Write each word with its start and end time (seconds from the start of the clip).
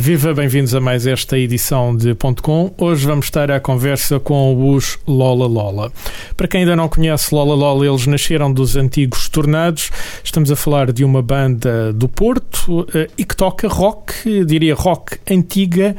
Viva, 0.00 0.32
bem-vindos 0.32 0.74
a 0.74 0.80
mais 0.80 1.06
esta 1.06 1.38
edição 1.38 1.94
de 1.94 2.14
Ponto 2.14 2.42
Com. 2.42 2.72
Hoje 2.78 3.04
vamos 3.04 3.26
estar 3.26 3.50
à 3.50 3.60
conversa 3.60 4.18
com 4.18 4.72
os 4.72 4.98
Lola 5.06 5.46
Lola. 5.46 5.92
Para 6.38 6.48
quem 6.48 6.60
ainda 6.60 6.74
não 6.74 6.88
conhece 6.88 7.34
Lola 7.34 7.54
Lola, 7.54 7.86
eles 7.86 8.06
nasceram 8.06 8.50
dos 8.50 8.76
antigos 8.76 9.28
Tornados. 9.28 9.90
Estamos 10.24 10.50
a 10.50 10.56
falar 10.56 10.90
de 10.90 11.04
uma 11.04 11.20
banda 11.20 11.92
do 11.92 12.08
Porto 12.08 12.88
eh, 12.94 13.10
e 13.18 13.26
que 13.26 13.36
toca 13.36 13.68
rock, 13.68 14.42
diria 14.46 14.74
rock 14.74 15.18
antiga 15.30 15.94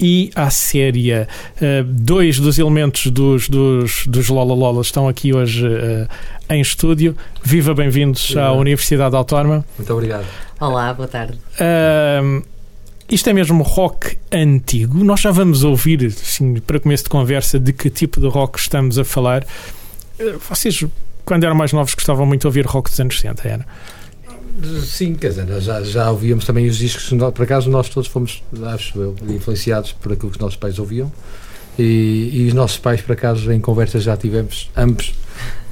e 0.00 0.32
à 0.34 0.50
séria. 0.50 1.28
Eh, 1.62 1.84
dois 1.86 2.40
dos 2.40 2.58
elementos 2.58 3.06
dos, 3.06 3.48
dos, 3.48 4.04
dos 4.08 4.28
Lola 4.30 4.52
Lola 4.52 4.82
estão 4.82 5.06
aqui 5.06 5.32
hoje 5.32 5.64
eh, 5.64 6.08
em 6.50 6.60
estúdio. 6.60 7.16
Viva, 7.40 7.72
bem-vindos 7.72 8.36
à 8.36 8.52
Universidade 8.52 9.14
Autónoma. 9.14 9.64
Muito 9.78 9.92
obrigado. 9.92 10.26
Olá, 10.58 10.92
boa 10.92 11.06
tarde. 11.06 11.38
Uh, 11.54 12.42
isto 13.08 13.28
é 13.28 13.32
mesmo 13.32 13.62
rock 13.62 14.18
antigo. 14.32 15.02
Nós 15.04 15.20
já 15.20 15.30
vamos 15.30 15.62
ouvir, 15.62 16.06
assim, 16.06 16.54
para 16.54 16.80
começo 16.80 17.04
de 17.04 17.10
conversa, 17.10 17.58
de 17.58 17.72
que 17.72 17.90
tipo 17.90 18.20
de 18.20 18.26
rock 18.26 18.58
estamos 18.58 18.98
a 18.98 19.04
falar. 19.04 19.44
Uh, 20.18 20.38
Vocês, 20.48 20.84
quando 21.24 21.44
eram 21.44 21.54
mais 21.54 21.72
novos, 21.72 21.94
gostavam 21.94 22.24
muito 22.26 22.42
de 22.42 22.46
ouvir 22.46 22.66
rock 22.66 22.90
dos 22.90 22.98
anos 22.98 23.20
60, 23.20 23.48
era? 23.48 23.66
Sim, 24.86 25.14
quer 25.14 25.30
dizer, 25.30 25.60
já, 25.60 25.82
já 25.82 26.10
ouvíamos 26.10 26.44
também 26.44 26.66
os 26.66 26.78
discos, 26.78 27.10
por 27.34 27.42
acaso 27.42 27.68
nós 27.68 27.88
todos 27.88 28.08
fomos, 28.08 28.42
acho 28.72 29.00
eu, 29.00 29.16
influenciados 29.28 29.92
por 29.92 30.12
aquilo 30.12 30.30
que 30.30 30.36
os 30.36 30.40
nossos 30.40 30.56
pais 30.56 30.78
ouviam. 30.78 31.12
E, 31.76 32.30
e 32.32 32.46
os 32.46 32.54
nossos 32.54 32.78
pais, 32.78 33.02
por 33.02 33.12
acaso, 33.12 33.50
em 33.52 33.60
conversas 33.60 34.04
já 34.04 34.16
tivemos, 34.16 34.70
ambos 34.76 35.12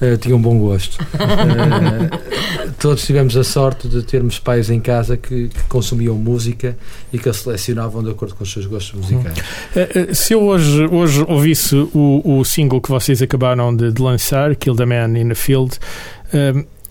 uh, 0.00 0.16
tinham 0.18 0.40
bom 0.40 0.58
gosto. 0.58 1.00
Uh, 1.00 2.72
todos 2.78 3.04
tivemos 3.04 3.36
a 3.36 3.44
sorte 3.44 3.88
de 3.88 4.02
termos 4.02 4.38
pais 4.38 4.70
em 4.70 4.80
casa 4.80 5.16
que, 5.16 5.48
que, 5.48 5.62
consumiam 5.68 6.14
música 6.16 6.76
e 7.12 7.18
que 7.18 7.28
a 7.28 7.32
selecionavam 7.32 8.02
de 8.02 8.10
acordo 8.10 8.34
com 8.34 8.44
os 8.44 8.52
seus 8.52 8.66
gostos 8.66 8.94
musicais. 9.00 9.38
Uh, 9.38 10.14
se 10.14 10.34
eu 10.34 10.42
hoje, 10.42 10.86
hoje 10.86 11.24
ouvisse 11.28 11.76
o, 11.94 12.22
o 12.24 12.44
single 12.44 12.80
que 12.80 12.90
vocês 12.90 13.22
acabaram 13.22 13.74
de, 13.74 13.92
de 13.92 14.02
lançar, 14.02 14.54
Kill 14.56 14.76
the 14.76 14.86
Man 14.86 15.18
in 15.18 15.28
the 15.28 15.34
Field, 15.34 15.78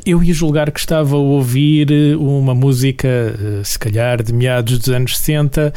eu 0.05 0.23
ia 0.23 0.33
julgar 0.33 0.71
que 0.71 0.80
estava 0.80 1.16
a 1.16 1.19
ouvir 1.19 1.89
uma 2.17 2.53
música, 2.53 3.07
se 3.63 3.77
calhar, 3.77 4.21
de 4.23 4.33
meados 4.33 4.77
dos 4.80 4.89
anos 4.89 5.17
60, 5.17 5.73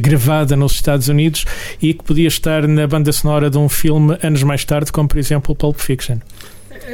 gravada 0.00 0.56
nos 0.56 0.72
Estados 0.72 1.08
Unidos 1.08 1.44
e 1.80 1.94
que 1.94 2.04
podia 2.04 2.28
estar 2.28 2.66
na 2.66 2.86
banda 2.86 3.12
sonora 3.12 3.50
de 3.50 3.58
um 3.58 3.68
filme 3.68 4.16
anos 4.22 4.42
mais 4.42 4.64
tarde, 4.64 4.92
como 4.92 5.08
por 5.08 5.18
exemplo 5.18 5.54
Pulp 5.54 5.78
Fiction. 5.78 6.18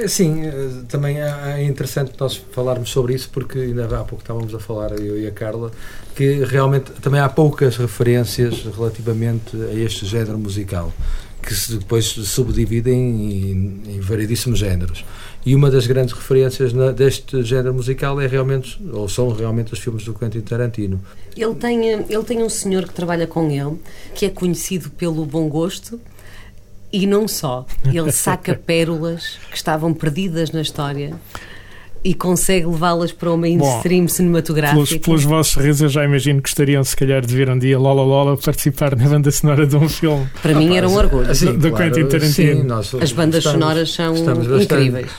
Sim, 0.09 0.43
também 0.89 1.19
é 1.21 1.65
interessante 1.65 2.13
nós 2.19 2.37
falarmos 2.53 2.91
sobre 2.91 3.15
isso 3.15 3.31
porque 3.33 3.59
ainda 3.59 3.85
há 3.87 4.05
pouco 4.05 4.23
estávamos 4.23 4.55
a 4.55 4.59
falar, 4.59 4.93
eu 4.93 5.19
e 5.19 5.27
a 5.27 5.31
Carla, 5.31 5.71
que 6.15 6.45
realmente 6.45 6.93
também 7.01 7.21
há 7.21 7.29
poucas 7.29 7.77
referências 7.77 8.65
relativamente 8.77 9.57
a 9.57 9.75
este 9.75 10.05
género 10.05 10.39
musical, 10.39 10.93
que 11.43 11.55
se 11.55 11.77
depois 11.77 12.05
subdividem 12.05 12.99
em, 12.99 13.83
em 13.97 14.01
variedíssimos 14.01 14.59
géneros. 14.59 15.05
E 15.47 15.55
uma 15.55 15.71
das 15.71 15.87
grandes 15.87 16.13
referências 16.13 16.73
na, 16.73 16.91
deste 16.91 17.41
género 17.45 17.73
musical 17.73 18.21
é 18.21 18.27
realmente, 18.27 18.83
ou 18.93 19.09
são 19.09 19.29
realmente 19.31 19.73
os 19.73 19.79
filmes 19.79 20.05
do 20.05 20.13
Quentin 20.13 20.41
Tarantino. 20.41 21.01
Ele 21.37 21.55
tem, 21.55 21.87
ele 21.87 22.25
tem 22.25 22.43
um 22.43 22.49
senhor 22.49 22.83
que 22.83 22.93
trabalha 22.93 23.29
com 23.29 23.49
ele, 23.49 23.79
que 24.13 24.27
é 24.27 24.29
conhecido 24.29 24.91
pelo 24.91 25.25
bom 25.25 25.49
gosto, 25.49 26.01
e 26.93 27.07
não 27.07 27.29
só. 27.29 27.65
Ele 27.85 28.11
saca 28.11 28.57
pérolas 28.67 29.39
que 29.49 29.57
estavam 29.57 29.95
perdidas 29.95 30.51
na 30.51 30.63
história 30.63 31.15
e 32.03 32.13
consegue 32.15 32.67
levá-las 32.67 33.13
para 33.13 33.31
o 33.31 33.37
mainstream 33.37 34.03
Bom, 34.03 34.09
cinematográfico. 34.09 34.87
Pelos, 34.87 35.05
pelos 35.05 35.25
vossos 35.25 35.55
risos, 35.57 35.83
eu 35.83 35.89
já 35.89 36.05
imagino 36.05 36.41
que 36.41 36.49
gostariam, 36.49 36.83
se 36.83 36.97
calhar, 36.97 37.25
de 37.25 37.35
ver 37.35 37.51
um 37.51 37.59
dia 37.59 37.79
Lola 37.79 38.03
Lola 38.03 38.37
participar 38.37 38.97
na 38.97 39.09
banda 39.09 39.31
sonora 39.31 39.67
de 39.67 39.77
um 39.77 39.89
filme. 39.89 40.27
Para 40.43 40.53
ah, 40.53 40.55
mim 40.55 40.77
era 40.77 40.89
um 40.89 40.95
orgulho. 40.95 41.31
Assim, 41.31 41.47
do, 41.47 41.59
do 41.59 41.71
claro, 41.71 41.93
Quentin 41.93 42.09
Tarantino. 42.09 42.61
Sim, 42.61 42.63
nós, 42.63 42.95
As 42.95 43.13
bandas 43.13 43.45
estamos, 43.45 43.61
sonoras 43.61 43.93
são 43.93 44.15
incríveis. 44.61 45.11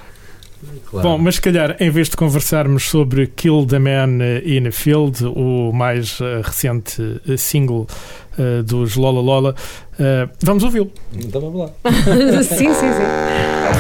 Claro. 0.90 1.10
Bom, 1.10 1.18
mas 1.18 1.36
se 1.36 1.42
calhar, 1.42 1.76
em 1.80 1.90
vez 1.90 2.08
de 2.08 2.16
conversarmos 2.16 2.90
sobre 2.90 3.28
Kill 3.28 3.66
the 3.66 3.78
Man 3.78 4.20
in 4.46 4.68
a 4.68 4.72
Field, 4.72 5.26
o 5.26 5.72
mais 5.74 6.20
uh, 6.22 6.42
recente 6.42 7.02
uh, 7.02 7.38
single 7.38 7.88
uh, 8.38 8.64
dos 8.64 8.96
Lola 8.96 9.20
Lola, 9.20 9.56
vamos 10.42 10.64
ouvi-lo. 10.64 10.90
Então 11.14 11.42
vamos 11.42 11.60
lá. 11.60 11.70
sim, 12.44 12.74
sim, 12.74 12.74
sim. 12.74 13.08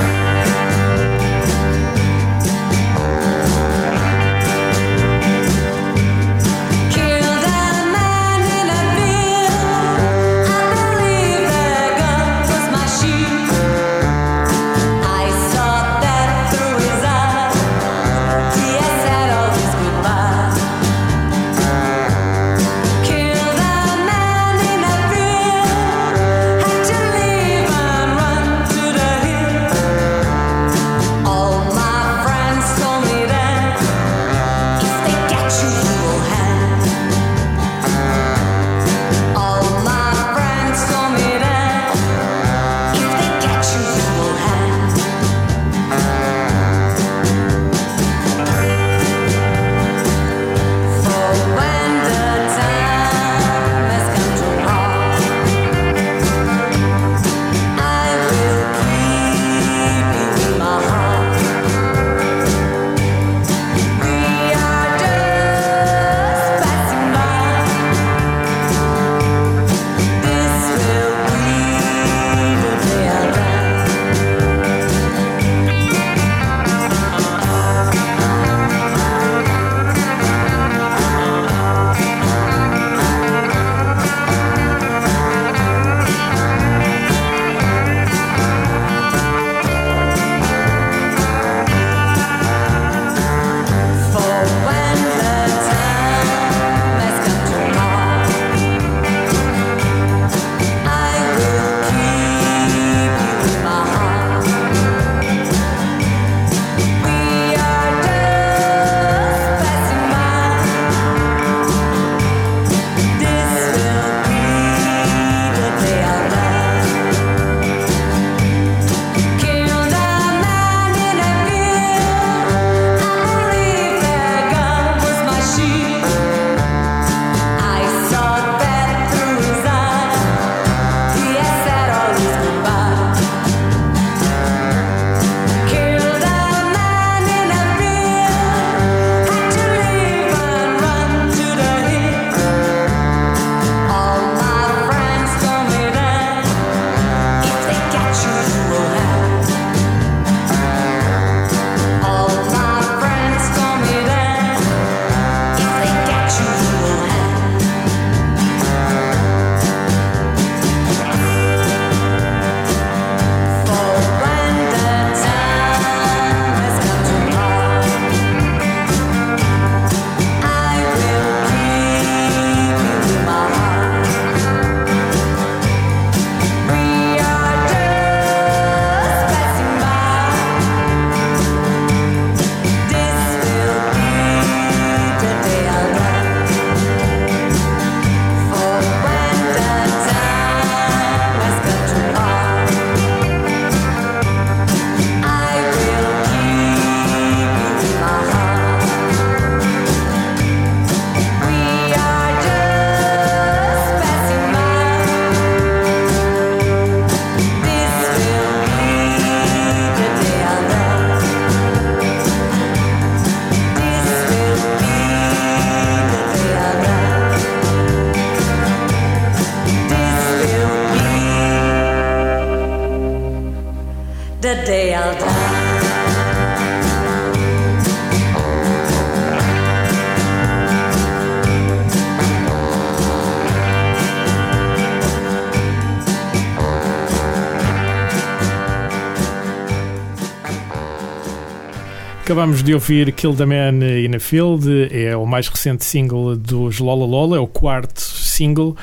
Acabamos 242.28 242.62
de 242.62 242.74
ouvir 242.74 243.14
Kill 243.14 243.34
the 243.34 243.46
Man 243.46 243.86
in 244.04 244.14
a 244.14 244.20
Field, 244.20 244.68
é 244.92 245.16
o 245.16 245.26
mais 245.26 245.48
recente 245.48 245.86
single 245.86 246.36
dos 246.36 246.78
Lola 246.78 247.06
Lola, 247.06 247.38
é 247.38 247.40
o 247.40 247.48
quarto 247.48 248.02
single. 248.02 248.76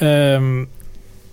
Ahm, 0.00 0.66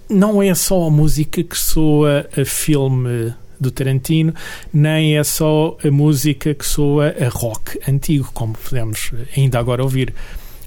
não 0.07 0.43
é 0.43 0.53
só 0.53 0.85
a 0.85 0.91
música 0.91 1.43
que 1.43 1.57
soa 1.57 2.27
a 2.39 2.45
filme 2.45 3.33
do 3.59 3.69
Tarantino, 3.71 4.33
nem 4.73 5.17
é 5.17 5.23
só 5.23 5.77
a 5.83 5.91
música 5.91 6.53
que 6.53 6.65
soa 6.65 7.13
a 7.19 7.27
rock 7.29 7.79
antigo, 7.89 8.29
como 8.33 8.53
podemos 8.53 9.11
ainda 9.35 9.59
agora 9.59 9.83
ouvir. 9.83 10.13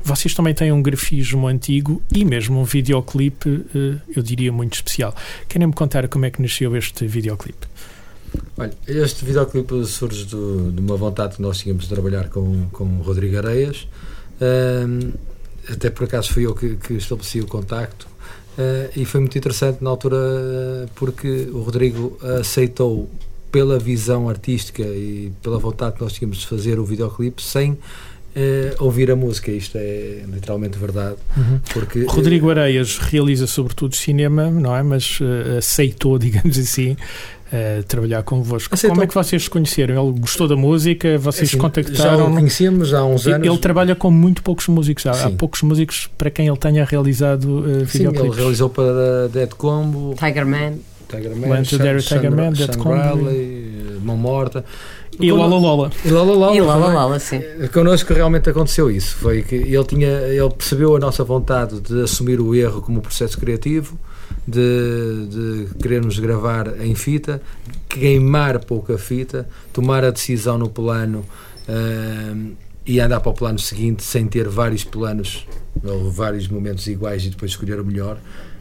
Vocês 0.05 0.35
também 0.35 0.53
têm 0.53 0.73
um 0.73 0.83
grafismo 0.83 1.47
antigo 1.47 2.03
e 2.13 2.25
mesmo 2.25 2.61
um 2.61 2.65
videoclipe, 2.65 3.65
eh, 3.75 3.97
eu 4.17 4.23
diria, 4.23 4.51
muito 4.53 4.75
especial. 4.75 5.15
Querem-me 5.49 5.73
contar 5.73 6.09
como 6.09 6.25
é 6.25 6.31
que 6.31 6.43
nasceu 6.43 6.77
este 6.77 7.07
videoclipe? 7.07 7.67
Olha, 8.57 8.73
este 8.89 9.25
videoclipe 9.25 9.85
surge 9.87 10.25
do- 10.25 10.73
de 10.73 10.81
uma 10.81 10.97
vontade 10.97 11.37
que 11.37 11.43
nós 11.43 11.59
tínhamos 11.59 11.85
de 11.85 11.91
trabalhar 11.91 12.29
com, 12.31 12.67
com 12.73 12.85
o 12.85 13.03
Rodrigo 13.03 13.39
Areias. 13.39 13.87
Ahm, 14.41 15.13
até 15.71 15.89
por 15.91 16.05
acaso 16.05 16.33
fui 16.33 16.47
eu 16.47 16.55
que, 16.55 16.75
que 16.77 16.95
estabeleci 16.95 17.41
o 17.41 17.47
contacto. 17.47 18.09
Ah, 18.59 18.91
e 18.97 19.05
foi 19.05 19.21
muito 19.21 19.37
interessante 19.37 19.83
na 19.83 19.91
altura 19.91 20.17
ah, 20.17 20.89
porque 20.95 21.49
o 21.53 21.63
Rodrigo 21.63 22.19
aceitou 22.41 23.09
pela 23.51 23.79
visão 23.79 24.29
artística 24.29 24.83
e 24.83 25.31
pela 25.43 25.59
vontade 25.59 25.97
que 25.97 26.03
nós 26.03 26.15
tínhamos 26.15 26.39
de 26.39 26.47
fazer 26.47 26.79
o 26.79 26.85
videoclipe 26.85 27.43
sem 27.43 27.77
eh, 28.35 28.75
ouvir 28.79 29.11
a 29.11 29.17
música. 29.17 29.51
Isto 29.51 29.77
é 29.77 30.25
literalmente 30.27 30.79
verdade. 30.79 31.17
Porque, 31.73 32.05
Rodrigo 32.05 32.49
Areias 32.51 32.97
realiza 32.97 33.47
sobretudo 33.47 33.95
cinema, 33.95 34.51
não 34.51 34.75
é? 34.75 34.83
Mas 34.83 35.19
eh, 35.21 35.59
aceitou, 35.59 36.17
digamos 36.19 36.59
assim, 36.59 36.97
eh, 37.53 37.83
trabalhar 37.87 38.23
convosco. 38.23 38.75
Aceitou. 38.75 38.95
Como 38.95 39.05
é 39.05 39.07
que 39.07 39.15
vocês 39.15 39.43
se 39.43 39.51
conheceram? 39.51 40.03
Ele 40.03 40.21
gostou 40.21 40.49
da 40.49 40.57
música? 40.57 41.19
Vocês 41.19 41.51
assim, 41.51 41.59
Já 41.59 41.63
contactaram? 41.63 42.33
o 42.33 42.35
conhecíamos 42.35 42.95
há 42.95 43.05
uns 43.05 43.27
anos. 43.27 43.47
Ele 43.47 43.59
trabalha 43.59 43.95
com 43.95 44.11
muito 44.11 44.43
poucos 44.43 44.69
músicos. 44.69 45.05
Há, 45.07 45.27
há 45.27 45.31
poucos 45.31 45.61
músicos 45.63 46.09
para 46.17 46.31
quem 46.31 46.49
ele 46.49 46.57
tenha 46.57 46.85
realizado 46.85 47.65
eh, 47.83 47.87
Sim, 47.87 48.07
ele 48.07 48.31
realizou 48.31 48.71
para 48.71 49.29
Dead 49.29 49.51
Combo, 49.51 50.15
Tiger 50.19 50.47
Man. 50.47 50.75
Tiger 51.09 51.37
Man, 51.37 51.63
to 51.63 51.77
Dare 51.77 52.01
Tiger 52.01 52.33
Man, 52.33 52.53
Dead 52.53 52.75
Combo. 52.77 53.27
Riley, 53.27 54.01
Mão 54.03 54.17
Morta. 54.17 54.65
E 55.21 55.31
Lola 55.31 55.59
Lola. 55.59 55.91
E 56.05 56.09
Lola 56.11 56.33
Lola. 56.33 56.57
E 56.57 56.61
Lola. 56.61 56.93
Lola, 56.93 57.19
sim. 57.19 57.37
Eh, 57.37 57.69
Connosco 57.69 58.15
realmente 58.15 58.49
aconteceu 58.49 58.91
isso. 58.91 59.17
Foi 59.17 59.43
que 59.43 59.57
ele 59.57 59.85
tinha, 59.85 60.09
ele 60.09 60.51
percebeu 60.51 60.97
a 60.97 60.99
nossa 60.99 61.23
vontade 61.23 61.81
de 61.81 62.03
assumir 62.03 62.41
o 62.41 62.55
erro 62.55 62.81
como 62.81 63.03
processo 63.03 63.39
criativo, 63.39 63.99
de, 64.47 65.27
de 65.29 65.75
querermos 65.81 66.19
gravar 66.19 66.81
em 66.81 66.95
fita, 66.95 67.41
queimar 67.89 68.65
pouca 68.65 68.99
fita, 68.99 69.49
tomar 69.73 70.05
a 70.05 70.11
decisão 70.11 70.59
no 70.59 70.69
plano 70.69 71.25
ahm, 71.69 72.53
e 72.85 73.01
andar 73.01 73.21
para 73.21 73.31
o 73.31 73.35
plano 73.35 73.59
seguinte 73.59 74.03
sem 74.03 74.27
ter 74.27 74.49
vários 74.49 74.85
planos 74.85 75.47
ou 75.85 76.11
vários 76.11 76.49
momentos 76.49 76.87
iguais 76.87 77.25
e 77.25 77.31
depois 77.31 77.53
escolher 77.53 77.81
o 77.81 77.85
melhor. 77.85 78.19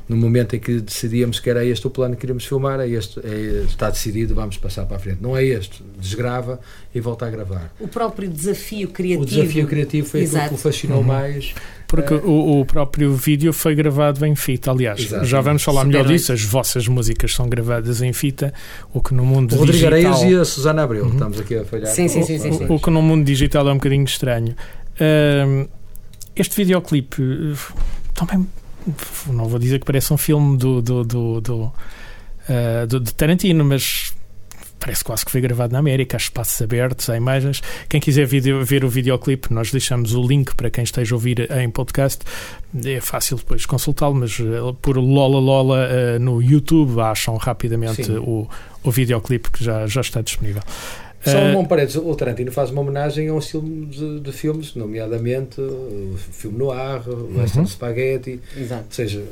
No 0.09 0.17
momento 0.17 0.55
em 0.55 0.59
que 0.59 0.81
decidíamos 0.81 1.39
que 1.39 1.49
era 1.49 1.63
este 1.63 1.87
o 1.87 1.89
plano 1.89 2.15
que 2.15 2.21
queríamos 2.21 2.43
filmar, 2.45 2.79
é 2.81 2.87
este, 2.89 3.19
é, 3.23 3.63
está 3.65 3.89
decidido, 3.89 4.35
vamos 4.35 4.57
passar 4.57 4.85
para 4.85 4.97
a 4.97 4.99
frente. 4.99 5.19
Não 5.21 5.37
é 5.37 5.43
este, 5.45 5.81
desgrava 5.97 6.59
e 6.93 6.99
volta 6.99 7.25
a 7.25 7.29
gravar. 7.29 7.71
O 7.79 7.87
próprio 7.87 8.29
desafio 8.29 8.89
criativo. 8.89 9.23
O 9.23 9.25
desafio 9.25 9.65
criativo 9.67 10.07
foi 10.07 10.21
aquilo 10.21 10.33
que 10.33 10.37
Exato. 10.39 10.55
o 10.55 10.57
fascinou 10.57 10.97
Uhum. 10.99 11.03
mais. 11.05 11.53
Porque 11.87 12.13
Eh, 12.13 12.17
o, 12.23 12.61
o 12.61 12.65
próprio 12.65 13.13
vídeo 13.15 13.51
foi 13.53 13.73
gravado 13.75 14.25
em 14.25 14.35
fita. 14.35 14.71
Aliás, 14.71 14.99
Exato. 15.01 15.25
já 15.25 15.39
vamos 15.41 15.61
falar 15.63 15.85
melhor 15.85 16.05
disso. 16.07 16.31
As 16.33 16.41
vossas 16.43 16.87
músicas 16.87 17.33
são 17.33 17.47
gravadas 17.49 18.01
em 18.01 18.11
fita, 18.13 18.53
o 18.93 19.01
que 19.01 19.13
no 19.13 19.25
mundo 19.25 19.53
O 19.55 19.59
Rodrigo 19.59 19.89
digital... 19.89 20.13
Areias 20.13 20.31
e 20.31 20.35
a 20.35 20.45
Susana 20.45 20.83
Abreu, 20.83 21.05
Uhum. 21.05 21.11
estamos 21.13 21.39
aqui 21.39 21.55
a 21.57 21.63
falhar. 21.65 21.87
Sim, 21.93 22.07
sim, 22.07 22.23
sim, 22.23 22.37
sim. 22.39 22.65
O, 22.65 22.75
o 22.75 22.79
que 22.79 22.89
no 22.89 23.01
mundo 23.01 23.23
digital 23.25 23.67
é 23.69 23.71
um 23.71 23.75
bocadinho 23.75 24.03
estranho. 24.05 24.55
Ahm, 24.99 25.67
este 26.35 26.55
videoclipe 26.55 27.21
eh, 27.21 27.73
também 28.13 28.47
não 29.27 29.45
vou 29.47 29.59
dizer 29.59 29.79
que 29.79 29.85
parece 29.85 30.13
um 30.13 30.17
filme 30.17 30.57
do, 30.57 30.81
do, 30.81 31.03
do, 31.03 31.41
do, 31.41 31.71
ah, 32.49 32.85
do- 32.85 32.99
de 32.99 33.13
Tarantino, 33.13 33.63
mas 33.63 34.13
parece 34.79 35.03
quase 35.03 35.23
que 35.23 35.31
foi 35.31 35.41
gravado 35.41 35.71
na 35.73 35.77
América, 35.79 36.17
há 36.17 36.19
espaços 36.19 36.59
abertos, 36.59 37.07
há 37.07 37.15
imagens. 37.15 37.61
Quem 37.87 38.01
quiser 38.01 38.25
video- 38.25 38.65
ver 38.65 38.83
o 38.83 38.89
videoclipe, 38.89 39.53
nós 39.53 39.69
deixamos 39.71 40.15
o 40.15 40.23
link 40.27 40.55
para 40.55 40.71
quem 40.71 40.83
esteja 40.83 41.13
a 41.13 41.17
ouvir 41.17 41.47
em 41.51 41.69
podcast. 41.69 42.23
É 42.83 42.99
fácil 42.99 43.37
depois 43.37 43.65
consultá-lo, 43.67 44.15
mas 44.15 44.39
eh, 44.39 44.43
por 44.81 44.97
Lola 44.97 45.39
Lola 45.39 45.87
eh, 45.87 46.17
no 46.19 46.41
YouTube 46.41 46.99
acham 46.99 47.37
rapidamente 47.37 48.05
Sim. 48.05 48.17
o, 48.17 48.49
o 48.83 48.89
videoclipe 48.91 49.51
que 49.51 49.63
já, 49.63 49.85
já 49.85 50.01
está 50.01 50.19
disponível. 50.21 50.63
Só 51.23 51.37
Ah, 51.37 51.41
um 51.41 51.53
bom 51.53 51.65
parênteses, 51.65 51.97
o 51.97 52.15
Tarantino 52.15 52.51
faz 52.51 52.71
uma 52.71 52.81
homenagem 52.81 53.27
a 53.27 53.33
um 53.33 53.37
estilo 53.39 53.85
de, 53.85 54.19
de 54.21 54.31
filmes, 54.31 54.73
nomeadamente 54.75 55.61
o 55.61 56.15
filme 56.17 56.57
noir, 56.57 57.07
o 57.07 57.13
Uhum. 57.13 57.37
western 57.39 57.67
spaghetti, 57.67 58.39
Exato. 58.57 58.85
ou 58.87 58.91
seja, 58.91 59.19
eh, 59.19 59.23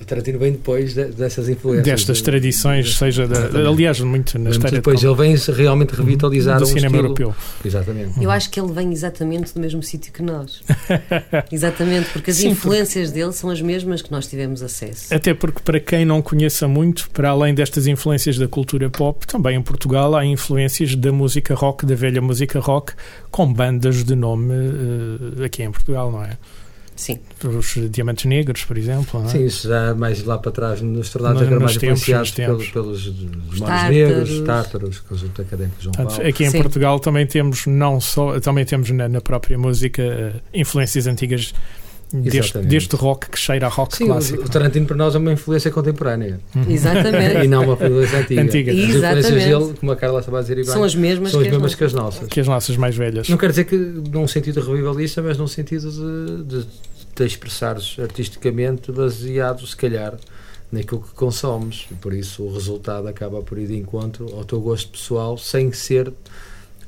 o 0.00 0.04
Tarantino 0.04 0.38
vem 0.38 0.52
depois 0.52 0.94
de- 0.94 1.04
dessas 1.06 1.48
influências. 1.48 1.84
destas 1.84 2.18
de- 2.18 2.22
tradições, 2.24 2.86
de- 2.86 2.94
seja 2.96 3.26
da, 3.26 3.46
aliás, 3.68 4.00
muito 4.00 4.38
na 4.38 4.50
história 4.50 4.76
depois 4.78 5.00
de, 5.00 5.06
ele 5.06 5.14
vem 5.14 5.34
realmente 5.54 5.90
revitalizar 5.94 6.58
do 6.58 6.64
um 6.64 6.66
cinema 6.66 6.86
estilo. 6.96 7.04
europeu. 7.04 7.34
Exatamente. 7.64 8.22
Eu 8.22 8.30
acho 8.30 8.50
que 8.50 8.60
ele 8.60 8.72
vem 8.72 8.92
exatamente 8.92 9.54
do 9.54 9.60
mesmo 9.60 9.82
sítio 9.82 10.12
que 10.12 10.22
nós. 10.22 10.60
exatamente, 11.50 12.10
porque 12.10 12.30
as 12.30 12.36
Sim, 12.36 12.48
influências 12.50 13.10
dele 13.10 13.32
são 13.32 13.50
as 13.50 13.60
mesmas 13.60 14.02
que 14.02 14.10
nós 14.10 14.26
tivemos 14.26 14.62
acesso. 14.62 15.12
Até 15.14 15.34
porque, 15.34 15.60
para 15.64 15.80
quem 15.80 16.04
não 16.04 16.20
conheça 16.22 16.66
muito, 16.68 17.08
para 17.10 17.30
além 17.30 17.54
destas 17.54 17.86
influências 17.86 18.38
da 18.38 18.48
cultura 18.48 18.88
pop, 18.90 19.26
também 19.26 19.56
em 19.56 19.62
Portugal 19.62 20.14
há 20.14 20.24
influências 20.24 20.94
da 20.94 21.12
música 21.12 21.54
rock, 21.54 21.84
da 21.86 21.94
velha 21.94 22.20
música 22.20 22.58
rock, 22.60 22.92
com 23.30 23.52
bandas 23.52 24.04
de 24.04 24.14
nome 24.14 24.54
eh, 25.40 25.44
aqui 25.44 25.62
em 25.62 25.70
Portugal, 25.70 26.10
não 26.10 26.22
é? 26.24 26.36
Sim. 26.96 27.18
Os 27.44 27.90
Diamantes 27.90 28.24
Negros, 28.24 28.64
por 28.64 28.76
exemplo. 28.76 29.20
Não 29.20 29.28
é? 29.28 29.32
Sim, 29.32 29.44
isso 29.44 29.68
já 29.68 29.94
mais 29.94 30.24
lá 30.24 30.38
para 30.38 30.50
trás, 30.50 30.80
nos 30.80 31.10
tornados 31.10 31.42
a 31.42 31.44
mais 31.44 31.76
tempos, 31.76 32.00
influenciados 32.02 32.30
pelos, 32.32 32.68
pelos 32.70 33.60
tártaros. 33.60 33.90
Negros, 33.90 34.40
Tártaros, 34.40 35.00
conjunto 35.00 35.42
académico 35.42 35.76
João 35.80 35.92
Portanto, 35.92 36.16
Paulo. 36.16 36.28
aqui 36.28 36.44
em 36.44 36.50
Sim. 36.50 36.62
Portugal 36.62 36.98
também 36.98 37.26
temos 37.26 37.66
não 37.66 38.00
só 38.00 38.40
também 38.40 38.64
temos 38.64 38.90
na, 38.90 39.08
na 39.08 39.20
própria 39.20 39.58
música 39.58 40.02
eh, 40.02 40.32
influências 40.54 41.06
antigas 41.06 41.52
deste, 42.12 42.58
deste 42.58 42.94
rock 42.96 43.30
que 43.30 43.38
cheira 43.38 43.66
a 43.66 43.68
rock 43.68 43.96
Sim, 43.96 44.06
clássico. 44.06 44.44
o, 44.44 44.48
Tarantino 44.48 44.86
para 44.86 44.96
nós 44.96 45.14
é 45.14 45.18
uma 45.18 45.32
influência 45.32 45.70
contemporânea 45.70 46.40
Uhum. 46.54 46.64
e 46.68 46.74
Exatamente. 46.74 47.48
não 47.48 47.64
uma 47.64 47.72
influência 47.74 48.18
antiga. 48.20 48.40
Antiga. 48.42 48.72
As 48.72 48.78
influências 48.78 49.24
Exatamente. 49.26 49.44
dele, 49.66 49.74
como 49.80 49.92
a 49.92 49.96
Carla 49.96 50.20
estava 50.20 50.38
a 50.38 50.42
dizer, 50.42 50.58
e 50.58 50.64
São 50.64 50.84
as 50.84 50.94
mesmas 50.94 51.30
são 51.32 51.40
as 51.40 51.46
que 51.46 51.52
mesmas 51.52 51.70
as 51.72 51.74
que 51.76 51.84
as 51.84 51.92
nossas. 51.92 52.28
Que 52.28 52.40
as 52.40 52.46
nossas 52.46 52.76
mais 52.76 52.96
velhas. 52.96 53.28
Não 53.28 53.36
quer 53.36 53.50
dizer 53.50 53.64
que 53.64 53.76
num 53.76 54.26
sentido 54.28 54.60
revivalista, 54.60 55.20
mas 55.20 55.36
num 55.36 55.48
sentido 55.48 55.90
de, 55.90 56.44
de, 56.60 56.66
de 57.16 57.24
expressares 57.24 57.96
artisticamente 58.00 58.92
baseado, 58.92 59.66
se 59.66 59.76
calhar, 59.76 60.14
naquilo 60.70 61.00
que 61.00 61.12
consomes. 61.14 61.86
E 61.90 61.94
por 61.94 62.12
isso 62.12 62.42
o 62.44 62.52
resultado 62.52 63.08
acaba 63.08 63.42
por 63.42 63.58
ir 63.58 63.66
de 63.66 63.76
encontro 63.76 64.26
ao 64.36 64.44
teu 64.44 64.60
gosto 64.60 64.90
pessoal, 64.90 65.36
sem 65.36 65.72
ser 65.72 66.12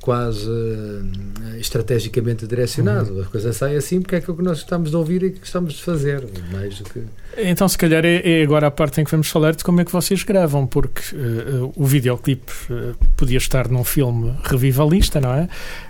quase 0.08 0.48
eh, 0.48 1.58
estrategicamente 1.60 2.46
direcionado. 2.46 3.20
A 3.20 3.26
coisa 3.26 3.52
sai 3.52 3.76
assim 3.76 4.00
porque 4.00 4.14
é 4.14 4.18
aquilo 4.18 4.38
que 4.38 4.42
nós 4.42 4.60
gostamos 4.60 4.88
de 4.88 4.96
ouvir 4.96 5.22
e 5.22 5.30
que 5.32 5.40
gostamos 5.40 5.74
de 5.74 5.82
fazer. 5.82 6.26
Mais 6.50 6.78
do 6.78 6.84
que. 6.84 7.02
Então, 7.36 7.68
se 7.68 7.76
calhar, 7.76 8.02
é, 8.06 8.40
é 8.40 8.42
agora 8.42 8.68
a 8.68 8.70
parte 8.70 9.02
em 9.02 9.04
que 9.04 9.10
vamos 9.10 9.28
falar 9.28 9.54
de 9.54 9.62
como 9.62 9.82
é 9.82 9.84
que 9.84 9.92
vocês 9.92 10.22
gravam, 10.22 10.66
porque 10.66 11.14
eh, 11.14 11.70
o 11.76 11.84
videoclipe 11.84 12.50
eh, 12.70 12.94
podia 13.18 13.36
estar 13.36 13.68
num 13.68 13.84
filme 13.84 14.34
revivalista, 14.44 15.20
não 15.20 15.34
é? 15.34 15.46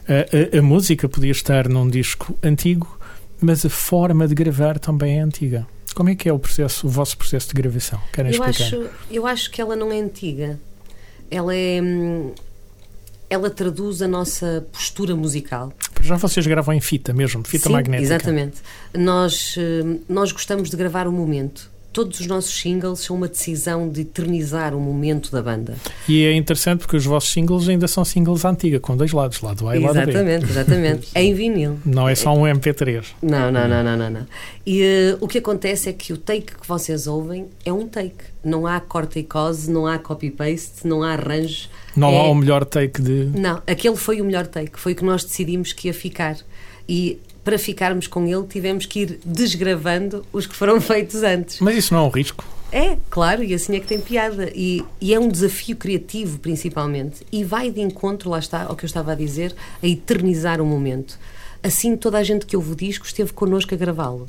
A, 0.09 0.59
a 0.59 0.63
música 0.63 1.09
podia 1.09 1.31
estar 1.31 1.69
num 1.69 1.89
disco 1.89 2.37
antigo, 2.43 2.99
mas 3.41 3.65
a 3.65 3.71
forma 3.71 4.27
de 4.27 4.35
gravar 4.35 4.81
também 4.81 5.21
é 5.21 5.23
antiga. 5.23 5.65
Como 5.95 6.11
é 6.11 6.17
que 6.17 6.29
é 6.29 6.33
o 6.33 6.41
processo, 6.41 6.89
o 6.89 6.91
vosso 6.91 7.17
processo 7.17 7.47
de 7.47 7.55
gravação? 7.55 8.01
Querem 8.13 8.35
Eu 8.35 8.45
explicar? 8.45 8.65
acho, 8.65 8.91
eu 9.13 9.27
acho 9.29 9.49
que 9.49 9.61
ela 9.61 9.77
não 9.77 9.93
é 9.93 10.01
antiga. 10.01 10.59
Ela 11.31 11.55
é. 11.55 11.81
Ela 13.31 13.51
traduz 13.51 14.01
a 14.01 14.09
nossa 14.09 14.67
postura 14.73 15.15
musical. 15.15 15.73
Já 16.01 16.17
vocês 16.17 16.47
gravam 16.47 16.75
em 16.75 16.81
fita 16.81 17.13
mesmo, 17.13 17.45
fita 17.45 17.69
Sim, 17.69 17.73
magnética. 17.73 18.15
Exatamente. 18.15 18.57
Nós, 18.95 19.55
hum, 19.59 20.01
nós 20.09 20.33
gostamos 20.33 20.71
de 20.71 20.77
gravar 20.77 21.07
o 21.07 21.13
momento. 21.13 21.71
Todos 21.93 22.21
os 22.21 22.27
nossos 22.27 22.55
singles 22.61 23.01
são 23.01 23.17
uma 23.17 23.29
decisão 23.29 23.89
de 23.89 24.03
eternizar 24.03 24.75
o 24.75 24.81
momento 24.81 25.33
da 25.33 25.43
banda. 25.43 25.75
E 26.09 26.25
é 26.25 26.33
interessante 26.35 26.81
porque 26.81 26.97
os 26.97 27.05
vossos 27.05 27.31
singles 27.33 27.69
ainda 27.69 27.89
são 27.89 28.05
singles 28.05 28.45
antiga, 28.45 28.79
com 28.79 28.97
dois 28.97 29.13
lados, 29.13 29.41
lado 29.41 29.69
A 29.69 29.77
e 29.77 29.81
lado 29.81 29.95
B. 29.95 30.03
exatamente, 30.03 30.45
exatamente. 30.45 31.09
Em 31.17 31.35
vinil. 31.35 31.79
Não 31.85 32.09
é 32.09 32.15
só 32.15 32.33
um 32.35 32.43
MP3. 32.43 33.05
Não, 33.23 33.51
não, 33.51 33.67
não, 33.69 33.83
não, 33.83 33.97
não. 33.97 34.11
não. 34.11 34.27
E 34.65 34.83
eh, 34.83 35.17
o 35.21 35.27
que 35.27 35.39
acontece 35.39 35.89
é 35.89 35.93
que 35.93 36.13
o 36.13 36.17
take 36.19 36.55
que 36.57 36.67
vocês 36.69 37.07
ouvem 37.07 37.47
é 37.65 37.73
um 37.73 37.89
take. 37.89 38.25
Não 38.45 38.67
há 38.67 38.79
corta 38.81 39.19
e 39.19 39.25
cose, 39.25 39.71
não 39.71 39.87
há 39.87 39.99
copy-paste, 39.99 40.87
não 40.87 41.03
há 41.03 41.13
arranjos. 41.15 41.69
Não 41.97 42.11
É- 42.11 42.19
há 42.19 42.23
o 42.25 42.35
melhor 42.35 42.65
take 42.65 43.03
de. 43.03 43.25
Não, 43.35 43.61
aquele 43.67 43.97
foi 43.97 44.21
o 44.21 44.25
melhor 44.25 44.47
take. 44.47 44.79
Foi 44.79 44.93
o 44.93 44.97
que 44.97 45.05
nós 45.05 45.25
decidimos 45.25 45.73
que 45.73 45.89
ia 45.89 45.95
ficar. 45.95 46.37
E 46.89 47.19
para 47.45 47.59
ficarmos 47.59 48.07
com 48.07 48.27
ele 48.27 48.47
tivemos 48.47 48.87
que 48.87 49.01
ir 49.01 49.21
desgravando 49.25 50.25
os 50.33 50.47
que 50.47 50.55
foram 50.55 50.81
feitos 50.83 51.23
antes. 51.23 51.61
Mas 51.61 51.77
isso 51.77 51.95
não 51.95 52.05
é 52.05 52.07
um 52.07 52.11
risco. 52.11 52.45
É, 52.71 52.99
claro, 53.09 53.43
e 53.43 53.55
assim 53.55 53.77
é 53.77 53.81
que 53.81 53.87
tem 53.87 54.01
piada. 54.01 54.51
E, 54.55 54.85
e 55.01 55.15
é 55.15 55.19
um 55.19 55.29
desafio 55.29 55.77
criativo, 55.77 56.39
principalmente. 56.39 57.27
E 57.33 57.43
vai 57.43 57.71
de 57.71 57.81
encontro, 57.81 58.29
lá 58.29 58.39
está, 58.39 58.65
ao 58.65 58.77
que 58.77 58.85
eu 58.85 58.87
estava 58.87 59.13
a 59.13 59.15
dizer, 59.15 59.55
a 59.83 59.87
eternizar 59.87 60.61
o 60.61 60.67
momento. 60.67 61.19
Assim, 61.63 61.97
toda 61.97 62.19
a 62.19 62.23
gente 62.23 62.47
que 62.47 62.57
ouve 62.57 62.73
o 62.73 62.77
disco 62.77 63.07
esteve 63.07 63.33
connosco 63.33 63.75
a 63.75 63.77
gravá-lo. 63.77 64.27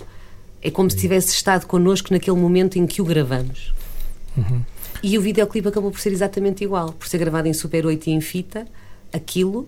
É 0.61 0.71
como 0.71 0.89
se 0.89 0.97
tivesse 0.97 1.33
estado 1.33 1.65
connosco 1.67 2.11
naquele 2.11 2.37
momento 2.37 2.77
em 2.77 2.87
que 2.87 3.01
o 3.01 3.05
gravamos. 3.05 3.73
E 5.03 5.17
o 5.17 5.21
videoclipe 5.21 5.67
acabou 5.67 5.91
por 5.91 5.99
ser 5.99 6.11
exatamente 6.11 6.63
igual. 6.63 6.93
Por 6.93 7.07
ser 7.07 7.17
gravado 7.17 7.47
em 7.47 7.53
Super 7.53 7.85
8 7.85 8.07
e 8.07 8.11
em 8.11 8.21
fita, 8.21 8.65
aquilo 9.11 9.67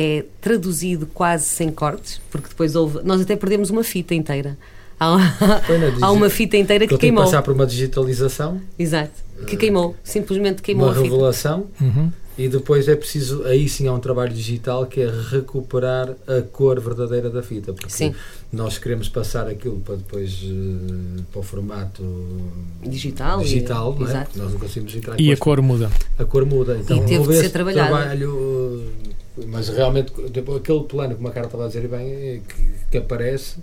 é 0.00 0.24
traduzido 0.40 1.06
quase 1.06 1.44
sem 1.44 1.70
cortes, 1.70 2.20
porque 2.30 2.48
depois 2.48 2.74
houve. 2.74 3.00
Nós 3.04 3.20
até 3.20 3.36
perdemos 3.36 3.68
uma 3.70 3.84
fita 3.84 4.14
inteira. 4.14 4.56
Há, 4.98 5.16
há 6.02 6.12
uma 6.12 6.28
fita 6.30 6.56
inteira 6.56 6.86
que 6.86 6.94
que 6.94 7.00
queimou. 7.00 7.24
passar 7.24 7.42
por 7.42 7.54
uma 7.54 7.66
digitalização, 7.66 8.60
Exato. 8.78 9.12
Que 9.46 9.56
queimou. 9.56 9.96
Simplesmente 10.04 10.60
queimou 10.62 10.86
uma 10.86 10.92
a 10.92 10.94
fita. 10.96 11.08
revelação 11.08 11.66
Uhum. 11.80 12.12
e 12.36 12.46
depois 12.48 12.86
é 12.88 12.94
preciso, 12.94 13.42
aí 13.44 13.66
sim 13.68 13.86
há 13.88 13.92
um 13.94 13.98
trabalho 13.98 14.32
digital 14.34 14.84
que 14.86 15.00
é 15.00 15.10
recuperar 15.30 16.10
a 16.28 16.42
cor 16.42 16.78
verdadeira 16.80 17.30
da 17.30 17.42
fita, 17.42 17.72
porque 17.72 17.88
Sim. 17.90 18.14
nós 18.52 18.76
queremos 18.76 19.08
passar 19.08 19.48
aquilo 19.48 19.80
para 19.80 19.96
depois 19.96 20.38
eh, 20.44 21.22
para 21.32 21.40
o 21.40 21.42
formato 21.42 22.02
Digital. 22.82 23.40
e- 23.40 23.44
digital, 23.44 23.96
não 23.98 24.06
é? 24.06 24.10
Exato. 24.10 24.38
Nós 24.38 24.52
não 24.52 24.60
conseguimos 24.60 24.94
entrar 24.94 25.18
E 25.18 25.32
a 25.32 25.36
cor 25.38 25.62
muda. 25.62 25.90
a 26.18 26.24
cor 26.26 26.44
muda. 26.44 26.76
Então, 26.78 26.98
teve 27.00 27.18
houve 27.18 27.32
de 27.34 27.40
ser 27.40 27.48
trabalhado. 27.50 27.88
trabalho, 27.88 28.84
mas 29.48 29.68
realmente 29.68 30.12
aquele 30.56 30.84
plano 30.84 31.14
que 31.16 31.24
o 31.24 31.30
cara 31.30 31.46
estava 31.46 31.64
a 31.64 31.66
dizer 31.68 31.86
bem, 31.88 32.06
eh, 32.10 32.40
que, 32.48 32.70
que 32.92 32.98
aparece, 32.98 33.56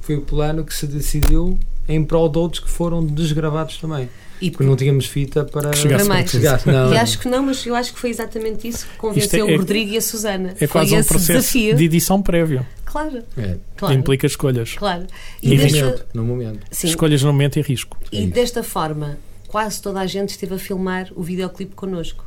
foi 0.00 0.16
o 0.16 0.22
plano 0.22 0.64
que 0.64 0.74
se 0.74 0.86
decidiu 0.86 1.58
em 1.88 2.04
prol 2.04 2.28
de 2.28 2.38
outros 2.38 2.62
que 2.62 2.70
foram 2.70 3.04
desgravados 3.04 3.78
também. 3.78 4.08
E, 4.40 4.50
Porque 4.50 4.64
não 4.64 4.74
tínhamos 4.74 5.04
fita 5.04 5.44
para 5.44 5.68
Para 5.68 6.04
mais. 6.06 6.30
chegasse. 6.30 6.66
Não, 6.66 6.94
e 6.94 6.96
acho 6.96 7.18
que 7.18 7.28
não, 7.28 7.42
mas 7.42 7.66
eu 7.66 7.74
acho 7.74 7.92
que 7.92 7.98
foi 8.00 8.08
exatamente 8.08 8.66
isso 8.66 8.86
que 8.86 8.96
convenceu 8.96 9.24
Isto 9.24 9.36
é- 9.36 9.54
o 9.54 9.58
Rodrigo 9.58 9.92
e 9.92 9.96
a 9.98 10.00
Susana. 10.00 10.52
É 10.52 10.54
foi 10.66 10.68
quase 10.68 10.94
um 10.94 10.98
esse 10.98 11.08
processo 11.10 11.32
desafio. 11.40 11.76
de 11.76 11.84
edição 11.84 12.22
prévio. 12.22 12.66
Claro, 12.86 13.22
É, 13.36 13.56
claro. 13.76 13.94
Implica 13.94 14.26
escolhas. 14.26 14.72
Claro. 14.78 15.02
no 15.42 15.52
E 15.52 15.58
desta- 15.58 15.78
momento, 15.84 16.06
no 16.14 16.24
momento. 16.24 16.60
sim, 16.70 16.86
Escolhas 16.88 17.22
no 17.22 17.32
momento 17.32 17.58
e 17.58 17.62
risco. 17.62 17.98
É 18.10 18.16
e 18.16 18.24
isso. 18.24 18.32
desta 18.32 18.62
forma, 18.62 19.18
quase 19.46 19.82
toda 19.82 20.00
a 20.00 20.06
gente 20.06 20.30
esteve 20.30 20.54
a 20.54 20.58
filmar 20.58 21.08
o 21.14 21.22
videoclipe 21.22 21.74
connosco. 21.74 22.24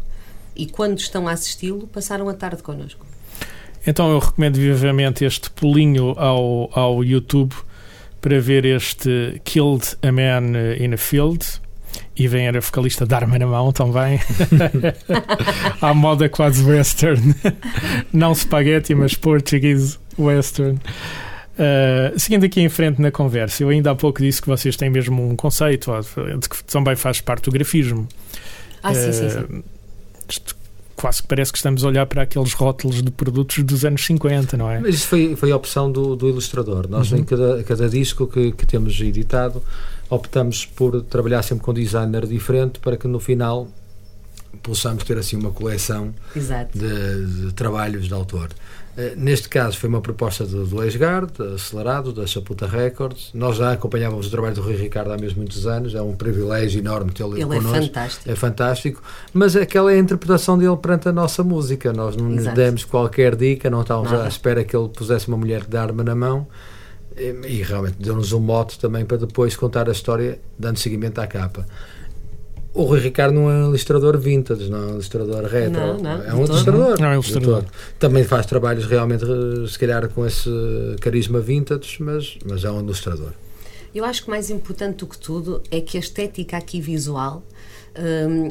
E 0.56 0.68
quando 0.68 1.00
estão 1.00 1.28
a 1.28 1.32
assisti-lo, 1.32 1.88
passaram 1.88 2.30
a 2.30 2.34
tarde 2.34 2.62
connosco. 2.62 3.06
Então 3.86 4.12
eu 4.12 4.20
recomendo 4.20 4.56
vivamente 4.56 5.26
este 5.26 5.50
pulinho 5.50 6.12
ao, 6.18 6.70
ao 6.78 7.04
YouTube 7.04 7.54
para 8.22 8.40
ver 8.40 8.64
este 8.64 9.42
Killed 9.44 9.98
a 10.02 10.12
Man 10.12 10.58
in 10.80 10.94
a 10.94 10.98
Field 10.98 11.46
e 12.16 12.28
vem 12.28 12.48
a 12.48 12.60
vocalista 12.60 13.06
de 13.06 13.14
arma 13.14 13.38
na 13.38 13.46
mão 13.46 13.72
também. 13.72 14.20
à 15.82 15.94
moda 15.94 16.30
quase 16.30 16.64
western. 16.64 17.36
Não 18.14 18.34
spaghetti, 18.34 18.96
mas 18.96 19.16
português 19.16 20.00
western. 20.18 20.80
Uh, 21.54 22.18
seguindo 22.18 22.46
aqui 22.46 22.62
em 22.62 22.70
frente 22.70 23.02
na 23.02 23.12
conversa, 23.12 23.64
eu 23.64 23.70
ainda 23.70 23.92
há 23.92 23.96
pouco 23.96 24.22
disse 24.22 24.42
que 24.42 24.48
vocês 24.48 24.76
têm 24.76 24.90
mesmo 24.90 25.28
um 25.28 25.36
conceito 25.36 25.92
ó, 25.92 26.00
de 26.00 26.50
que 26.50 26.64
também 26.64 26.96
faz 26.96 27.20
parte 27.20 27.46
do 27.46 27.52
grafismo. 27.52 28.08
Ah, 28.82 28.94
sim, 28.94 29.12
sim, 29.12 29.30
sim. 29.30 29.64
Isto 30.30 30.56
quase 30.96 31.22
que 31.22 31.28
parece 31.28 31.52
que 31.52 31.58
estamos 31.58 31.84
a 31.84 31.88
olhar 31.88 32.06
para 32.06 32.22
aqueles 32.22 32.54
rótulos 32.54 33.02
de 33.02 33.12
produtos 33.12 33.62
dos 33.64 33.84
anos 33.84 34.06
50, 34.06 34.56
não 34.56 34.70
é? 34.72 34.80
Mas 34.80 34.96
isso 34.96 35.08
foi, 35.08 35.36
foi 35.36 35.52
a 35.52 35.56
opção 35.56 35.92
do, 35.92 36.16
do 36.16 36.30
ilustrador. 36.30 36.88
Nós, 36.90 37.12
Uhum. 37.12 37.20
em 37.20 37.24
cada, 37.24 37.64
cada 37.64 37.90
disco 37.90 38.26
que, 38.28 38.52
que 38.54 38.66
temos 38.66 39.00
editado, 39.02 39.62
optamos 40.10 40.66
por 40.66 41.02
trabalhar 41.02 41.44
sempre 41.44 41.64
com 41.66 41.72
um 41.72 41.74
designer 41.74 42.26
diferente 42.26 42.80
para 42.80 42.96
que 42.96 43.08
no 43.08 43.20
final 43.20 43.68
possamos 44.62 45.04
ter 45.04 45.18
assim 45.18 45.36
uma 45.36 45.52
coleção 45.52 46.14
Exato. 46.36 46.78
de, 46.78 47.48
de 47.48 47.54
trabalhos 47.54 48.08
de 48.08 48.14
autor. 48.14 48.50
Eh, 48.96 49.14
Neste 49.18 49.50
caso 49.50 49.78
foi 49.78 49.90
uma 49.90 50.02
proposta 50.02 50.46
do, 50.46 50.66
do 50.68 50.84
Esgard, 50.84 51.32
acelerado, 51.56 52.14
da 52.14 52.28
Chaputa 52.28 52.68
Records. 52.68 53.32
Nós 53.34 53.58
já 53.58 53.72
acompanhávamos 53.72 54.28
o 54.28 54.30
trabalho 54.30 54.54
do 54.56 54.62
Rui 54.62 54.76
Ricardo 54.76 55.12
há 55.12 55.18
mesmo 55.18 55.38
muitos 55.38 55.66
anos, 55.66 55.96
é 55.96 56.02
um 56.02 56.16
privilégio 56.16 56.80
enorme 56.80 57.12
tê-lo 57.12 57.34
Ele 57.36 57.44
é 57.44 57.46
connosco. 57.48 57.86
fantástico. 57.86 58.32
É 58.32 58.36
fantástico, 58.36 59.02
mas 59.34 59.56
aquela 59.56 59.92
é 59.92 59.96
a 59.96 60.00
interpretação 60.00 60.58
dele 60.58 60.78
perante 60.78 61.10
a 61.10 61.12
nossa 61.12 61.44
música. 61.44 61.92
Nós 61.92 62.16
não 62.16 62.30
lhe 62.32 62.48
demos 62.52 62.84
qualquer 62.86 63.36
dica, 63.36 63.70
não 63.70 63.82
estávamos 63.82 64.12
Nada. 64.12 64.26
à 64.26 64.28
espera 64.28 64.64
que 64.64 64.76
ele 64.76 64.90
pusesse 64.90 65.28
uma 65.28 65.38
mulher 65.38 65.66
de 65.66 65.76
arma 65.78 66.04
na 66.04 66.14
mão 66.16 66.48
e, 67.18 67.36
e 67.48 67.64
realmente 67.64 67.96
deu-nos 68.00 68.32
um 68.32 68.40
mote 68.40 68.78
também 68.80 69.06
para 69.06 69.18
depois 69.18 69.56
contar 69.56 69.90
a 69.90 69.92
história, 69.92 70.40
dando 70.58 70.78
seguimento 70.78 71.20
à 71.20 71.26
capa. 71.28 71.66
O 72.74 72.84
Rui 72.84 73.00
Ricardo 73.00 73.36
não 73.36 73.50
é 73.52 73.54
um 73.54 73.68
ilustrador 73.68 74.18
vintage, 74.18 74.70
não 74.70 74.80
é 74.80 74.86
um 74.88 74.94
ilustrador 74.94 75.44
retro. 75.44 75.80
Não, 75.80 75.98
não, 76.00 76.24
é 76.24 76.34
um 76.34 76.44
ilustrador. 76.44 77.00
Não 77.00 77.08
é 77.08 77.10
um 77.12 77.14
ilustrador. 77.14 77.66
Também 78.00 78.24
faz 78.24 78.48
trabalhos 78.48 78.86
realmente, 78.86 79.26
se 79.70 79.78
calhar, 79.78 80.10
com 80.10 80.26
esse 80.26 80.50
carisma 81.00 81.40
vintage, 81.40 82.02
mas, 82.02 82.38
mas 82.44 82.64
é 82.64 82.72
um 82.72 82.80
ilustrador. 82.80 83.32
Eu 83.94 84.04
acho 84.06 84.24
que 84.24 84.30
mais 84.30 84.50
importante 84.50 84.98
do 84.98 85.08
que 85.08 85.18
tudo 85.18 85.62
é 85.70 85.80
que 85.80 85.98
a 85.98 86.00
estética 86.00 86.58
aqui 86.58 86.82
visual 86.82 87.44
hum, 87.96 88.50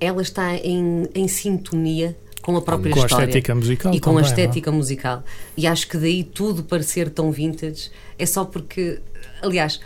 ela 0.00 0.22
está 0.22 0.56
em, 0.56 1.08
em 1.14 1.28
sintonia 1.28 2.16
com 2.42 2.56
a 2.56 2.62
própria 2.62 2.92
Com 2.92 3.02
a 3.02 3.04
história. 3.04 3.24
estética 3.26 3.54
musical 3.54 3.94
e 3.94 4.00
com 4.00 4.10
também, 4.10 4.18
a 4.18 4.22
não 4.22 4.26
é? 4.26 4.30
estética 4.30 4.72
musical. 4.72 5.22
E 5.56 5.66
acho 5.66 5.86
que 5.86 5.96
daí 5.98 6.24
tudo 6.24 6.64
parecer 6.64 7.10
tão 7.10 7.30
vintage 7.30 7.90
é 8.18 8.26
só 8.26 8.44
porque, 8.44 8.98
aliás, 9.42 9.78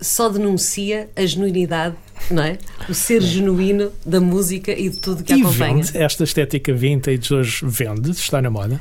só 0.00 0.28
denuncia 0.28 1.10
a 1.16 1.26
genuinidade, 1.26 1.96
não 2.30 2.42
é? 2.42 2.58
O 2.88 2.94
ser 2.94 3.20
genuíno 3.22 3.90
da 4.04 4.20
música 4.20 4.72
e 4.72 4.88
de 4.88 4.98
tudo 4.98 5.22
que 5.22 5.32
E 5.34 5.40
acompanha. 5.42 5.74
vende, 5.82 5.96
esta 5.98 6.24
estética 6.24 6.72
vintage 6.72 7.32
hoje 7.34 7.60
vende, 7.66 8.10
está 8.10 8.40
na 8.42 8.50
moda. 8.50 8.80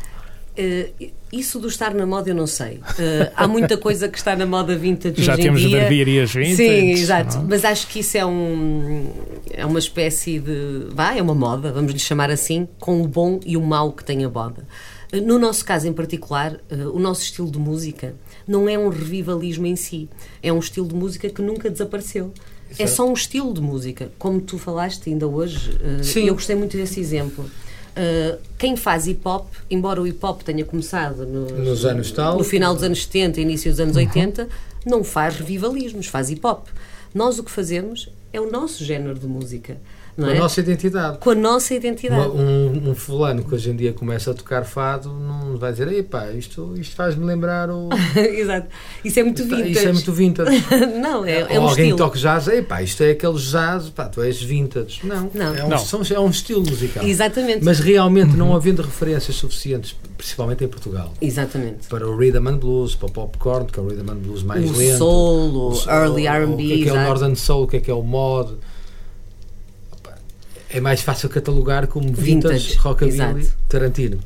Eh, 0.55 0.89
isso 1.31 1.57
do 1.59 1.67
estar 1.67 1.95
na 1.95 2.05
moda 2.05 2.29
eu 2.29 2.35
não 2.35 2.45
sei. 2.45 2.79
Eh, 2.99 3.31
há 3.35 3.47
muita 3.47 3.75
coisa 3.75 4.07
que 4.07 4.17
está 4.19 4.35
na 4.35 4.45
moda 4.45 4.75
vintage 4.75 5.21
Já 5.23 5.33
hoje 5.33 5.41
temos 5.41 5.61
em 5.63 5.67
dia. 5.69 5.79
barbearias 5.79 6.31
vintage. 6.31 6.55
Sim, 6.55 6.91
exato. 6.91 7.37
não 7.37 7.43
é? 7.45 7.47
Mas 7.49 7.65
acho 7.65 7.87
que 7.87 7.99
isso 8.01 8.15
é 8.17 8.23
um 8.25 9.09
é 9.51 9.65
uma 9.65 9.79
espécie 9.79 10.39
de, 10.39 10.87
vá, 10.91 11.15
é 11.15 11.21
uma 11.23 11.33
moda, 11.33 11.71
vamos 11.71 11.91
lhe 11.91 11.97
chamar 11.99 12.29
assim, 12.29 12.67
com 12.79 13.01
o 13.01 13.07
bom 13.07 13.39
e 13.45 13.57
o 13.57 13.61
mau 13.61 13.91
que 13.93 14.03
tem 14.05 14.23
a 14.23 14.29
moda. 14.29 14.63
Eh, 15.11 15.19
No 15.21 15.39
nosso 15.39 15.65
caso 15.65 15.87
em 15.87 15.93
particular, 15.93 16.57
o 16.93 16.99
nosso 16.99 17.23
estilo 17.23 17.49
de 17.49 17.57
música 17.57 18.13
não 18.47 18.69
é 18.69 18.77
um 18.77 18.89
revivalismo 18.89 19.65
em 19.65 19.75
si, 19.75 20.07
é 20.41 20.53
um 20.53 20.59
estilo 20.59 20.87
de 20.87 20.93
música 20.95 21.29
que 21.29 21.41
nunca 21.41 21.67
desapareceu. 21.69 22.31
É 22.77 22.87
só 22.87 23.07
um 23.07 23.13
estilo 23.13 23.53
de 23.53 23.61
música, 23.61 24.11
como 24.17 24.41
tu 24.41 24.57
falaste 24.57 25.09
ainda 25.09 25.27
hoje. 25.27 25.77
Sim. 26.03 26.25
Eu 26.27 26.33
gostei 26.33 26.55
muito 26.55 26.75
desse 26.77 26.99
exemplo. 26.99 27.43
Uh, 27.45 28.39
quem 28.57 28.75
faz 28.75 29.05
hip 29.05 29.21
hop, 29.23 29.45
embora 29.69 30.01
o 30.01 30.07
hip 30.07 30.17
hop 30.25 30.41
tenha 30.41 30.65
começado 30.65 31.27
nos, 31.27 31.51
Nos 31.51 31.85
anos 31.85 32.11
tal. 32.11 32.39
no 32.39 32.43
final 32.43 32.73
dos 32.73 32.83
anos 32.83 33.03
70, 33.03 33.39
início 33.39 33.69
dos 33.69 33.79
anos 33.79 33.95
80, 33.95 34.47
não 34.83 35.03
faz 35.03 35.35
revivalismos, 35.35 36.07
faz 36.07 36.31
hip 36.31 36.45
hop. 36.45 36.65
Nós 37.13 37.37
o 37.37 37.43
que 37.43 37.51
fazemos 37.51 38.09
é 38.31 38.41
o 38.41 38.49
nosso 38.49 38.83
género 38.83 39.19
de 39.19 39.27
música, 39.27 39.77
não 40.15 40.27
A 40.29 40.35
é? 40.35 40.39
nossa 40.39 40.59
identidade. 40.59 41.17
Com 41.17 41.29
a 41.31 41.35
nossa 41.35 41.73
identidade. 41.73 42.27
Uma- 42.29 42.33
um, 42.33 42.89
um 42.91 42.95
fulano 42.95 43.43
que 43.43 43.53
hoje 43.55 43.69
em 43.71 43.75
dia 43.75 43.93
começa 43.93 44.31
a 44.31 44.33
tocar 44.33 44.63
fado 44.63 45.09
não 45.09 45.57
vai 45.57 45.71
dizer, 45.71 45.87
epá, 45.91 46.29
isto, 46.31 46.73
isto 46.77 46.95
faz-me 46.95 47.25
lembrar 47.25 47.69
o. 47.69 47.89
Exato. 48.15 48.67
Isso 49.03 49.19
é 49.19 49.23
muito 49.23 49.43
vintage. 49.43 49.71
Isso 49.71 49.87
é 49.87 49.93
muito 49.93 50.11
vintage. 50.13 50.63
não, 51.01 51.25
é, 51.25 51.39
é 51.41 51.59
Ou 51.59 51.65
um 51.65 51.69
alguém 51.69 51.85
estilo. 51.89 51.97
toca 51.97 52.17
jazz, 52.17 52.47
epá, 52.47 52.81
isto 52.81 53.01
é 53.03 53.11
aquele 53.11 53.37
jazz, 53.39 53.89
pá, 53.89 54.05
tu 54.07 54.21
és 54.21 54.41
vintage. 54.41 54.99
Não, 55.03 55.29
Não. 55.33 55.55
É, 55.55 55.63
um, 55.63 55.69
Não. 55.69 55.77
são- 55.77 56.01
é 56.09 56.19
um 56.19 56.29
estilo 56.29 56.61
musical. 56.61 57.03
Exatamente. 57.05 57.63
Mas 57.63 57.79
realmente 57.79 58.35
não 58.35 58.55
havendo 58.55 58.81
referências 58.81 59.35
suficientes, 59.35 59.95
principalmente 60.17 60.63
em 60.63 60.67
Portugal, 60.67 61.13
Exatamente. 61.21 61.87
para 61.87 62.07
o 62.07 62.15
rhythm 62.17 62.47
and 62.47 62.57
blues, 62.57 62.95
para 62.95 63.07
o 63.09 63.11
popcorn, 63.11 63.65
que 63.71 63.79
é 63.79 63.81
o 63.81 63.87
rhythm 63.87 64.09
and 64.11 64.15
blues 64.17 64.43
mais 64.43 64.63
O 64.69 64.77
lento. 64.77 64.97
soul, 64.97 65.69
o 65.69 65.75
soul, 65.75 65.95
early 65.95 66.27
R&B, 66.27 66.53
O 66.53 66.57
que 66.57 66.73
é, 66.73 66.83
que 66.83 66.89
é 66.89 66.93
o 66.93 67.03
northern 67.03 67.35
soul, 67.35 67.63
o 67.63 67.67
que 67.67 67.77
é 67.77 67.79
que 67.79 67.91
é 67.91 67.93
o 67.93 68.03
mod. 68.03 68.53
É 70.73 70.79
mais 70.81 71.01
fácil 71.01 71.29
catalogar 71.29 71.85
como 71.87 72.07
vintage, 72.11 72.23
Vintage, 72.69 72.75
rockabilly, 72.77 73.15
exato. 73.15 73.53
Tarantino. 73.69 74.19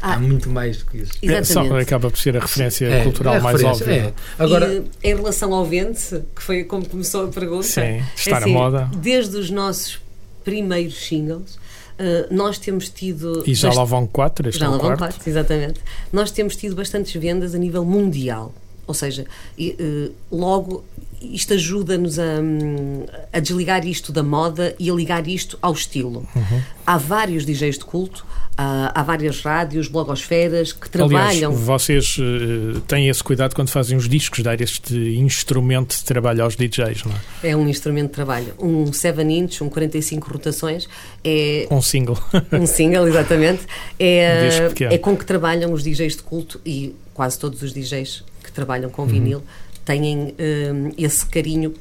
Há 0.00 0.14
Ah, 0.14 0.18
muito 0.18 0.48
mais 0.50 0.78
do 0.78 0.86
que 0.86 0.98
isso. 0.98 1.12
É, 1.22 1.42
só 1.44 1.60
Exatamente. 1.60 1.82
acaba 1.82 2.10
por 2.10 2.18
ser 2.18 2.36
a 2.36 2.40
referência 2.40 2.86
É, 2.86 3.02
cultural 3.04 3.34
é 3.34 3.38
a 3.38 3.40
mais 3.42 3.56
referência, 3.60 3.84
óbvia. 3.86 4.14
é. 4.38 4.42
Agora, 4.42 4.84
E, 5.02 5.10
em 5.10 5.14
relação 5.14 5.52
ao 5.54 5.64
Vente, 5.64 6.22
que 6.34 6.42
foi 6.42 6.64
como 6.64 6.88
começou 6.88 7.26
a 7.26 7.28
pergunta, 7.28 7.62
Sim, 7.64 8.02
está 8.16 8.30
é 8.30 8.32
na 8.32 8.38
assim, 8.38 8.52
moda. 8.52 8.90
Desde 8.96 9.36
os 9.36 9.50
nossos 9.50 10.00
primeiros 10.44 10.94
singles, 11.06 11.58
eh, 11.98 12.26
nós 12.30 12.58
temos 12.58 12.88
tido. 12.88 13.42
E 13.46 13.54
já 13.54 13.68
bast- 13.68 13.78
lá 13.78 13.84
vão 13.84 14.06
quatro, 14.06 14.48
este 14.48 14.58
Já 14.60 14.66
é 14.66 14.68
lá 14.70 14.76
o 14.76 14.80
vão 14.80 14.96
quatro, 14.96 15.20
exatamente. 15.28 15.80
Nós 16.12 16.30
temos 16.30 16.56
tido 16.56 16.74
bastantes 16.74 17.12
vendas 17.20 17.54
a 17.54 17.58
nível 17.58 17.84
mundial. 17.84 18.54
Ou 18.86 18.94
seja, 18.94 19.24
eh, 19.58 20.10
logo 20.30 20.84
isto 21.20 21.54
ajuda-nos 21.54 22.18
a, 22.18 22.40
hum, 22.40 23.06
a 23.32 23.40
desligar 23.40 23.86
isto 23.86 24.12
da 24.12 24.22
moda 24.22 24.74
e 24.78 24.90
a 24.90 24.94
ligar 24.94 25.26
isto 25.26 25.58
ao 25.62 25.72
estilo. 25.72 26.26
Uhum. 26.36 26.62
Há 26.86 26.98
vários 26.98 27.44
DJs 27.44 27.78
de 27.78 27.84
culto, 27.86 28.24
há, 28.56 28.92
há 29.00 29.02
várias 29.02 29.40
rádios, 29.40 29.88
blogosferas 29.88 30.72
que 30.74 30.86
Aliás, 31.00 31.38
trabalham. 31.38 31.52
vocês 31.52 32.16
eh, 32.20 32.78
têm 32.86 33.08
esse 33.08 33.24
cuidado 33.24 33.54
quando 33.54 33.70
fazem 33.70 33.96
os 33.96 34.08
discos, 34.08 34.42
dar 34.42 34.60
este 34.60 34.94
instrumento 35.18 35.96
de 35.96 36.04
trabalho 36.04 36.44
aos 36.44 36.54
DJs, 36.54 37.04
não 37.04 37.12
é? 37.42 37.48
É 37.50 37.56
um 37.56 37.66
instrumento 37.66 38.08
de 38.08 38.12
trabalho. 38.14 38.54
Um 38.58 38.92
7 38.92 39.22
inch, 39.22 39.62
um 39.64 39.70
45 39.70 40.30
rotações, 40.30 40.86
é 41.24 41.66
Um 41.70 41.80
single. 41.82 42.18
um 42.52 42.66
single, 42.66 43.08
exatamente. 43.08 43.62
Um 43.62 43.66
É, 43.98 44.68
pequeno. 44.68 44.92
é 44.94 44.98
com 44.98 45.16
que 45.16 45.24
trabalham 45.24 45.72
os 45.72 45.82
DJs 45.82 46.16
de 46.16 46.22
culto 46.22 46.60
e 46.64 46.94
quase 47.14 47.38
todos 47.38 47.62
os 47.62 47.72
DJs 47.72 48.22
trabalham 48.56 48.90
com 48.90 49.06
vinil 49.06 49.42
têm 49.84 50.34
hum, 50.38 50.90
esse 50.98 51.24
carinho 51.26 51.72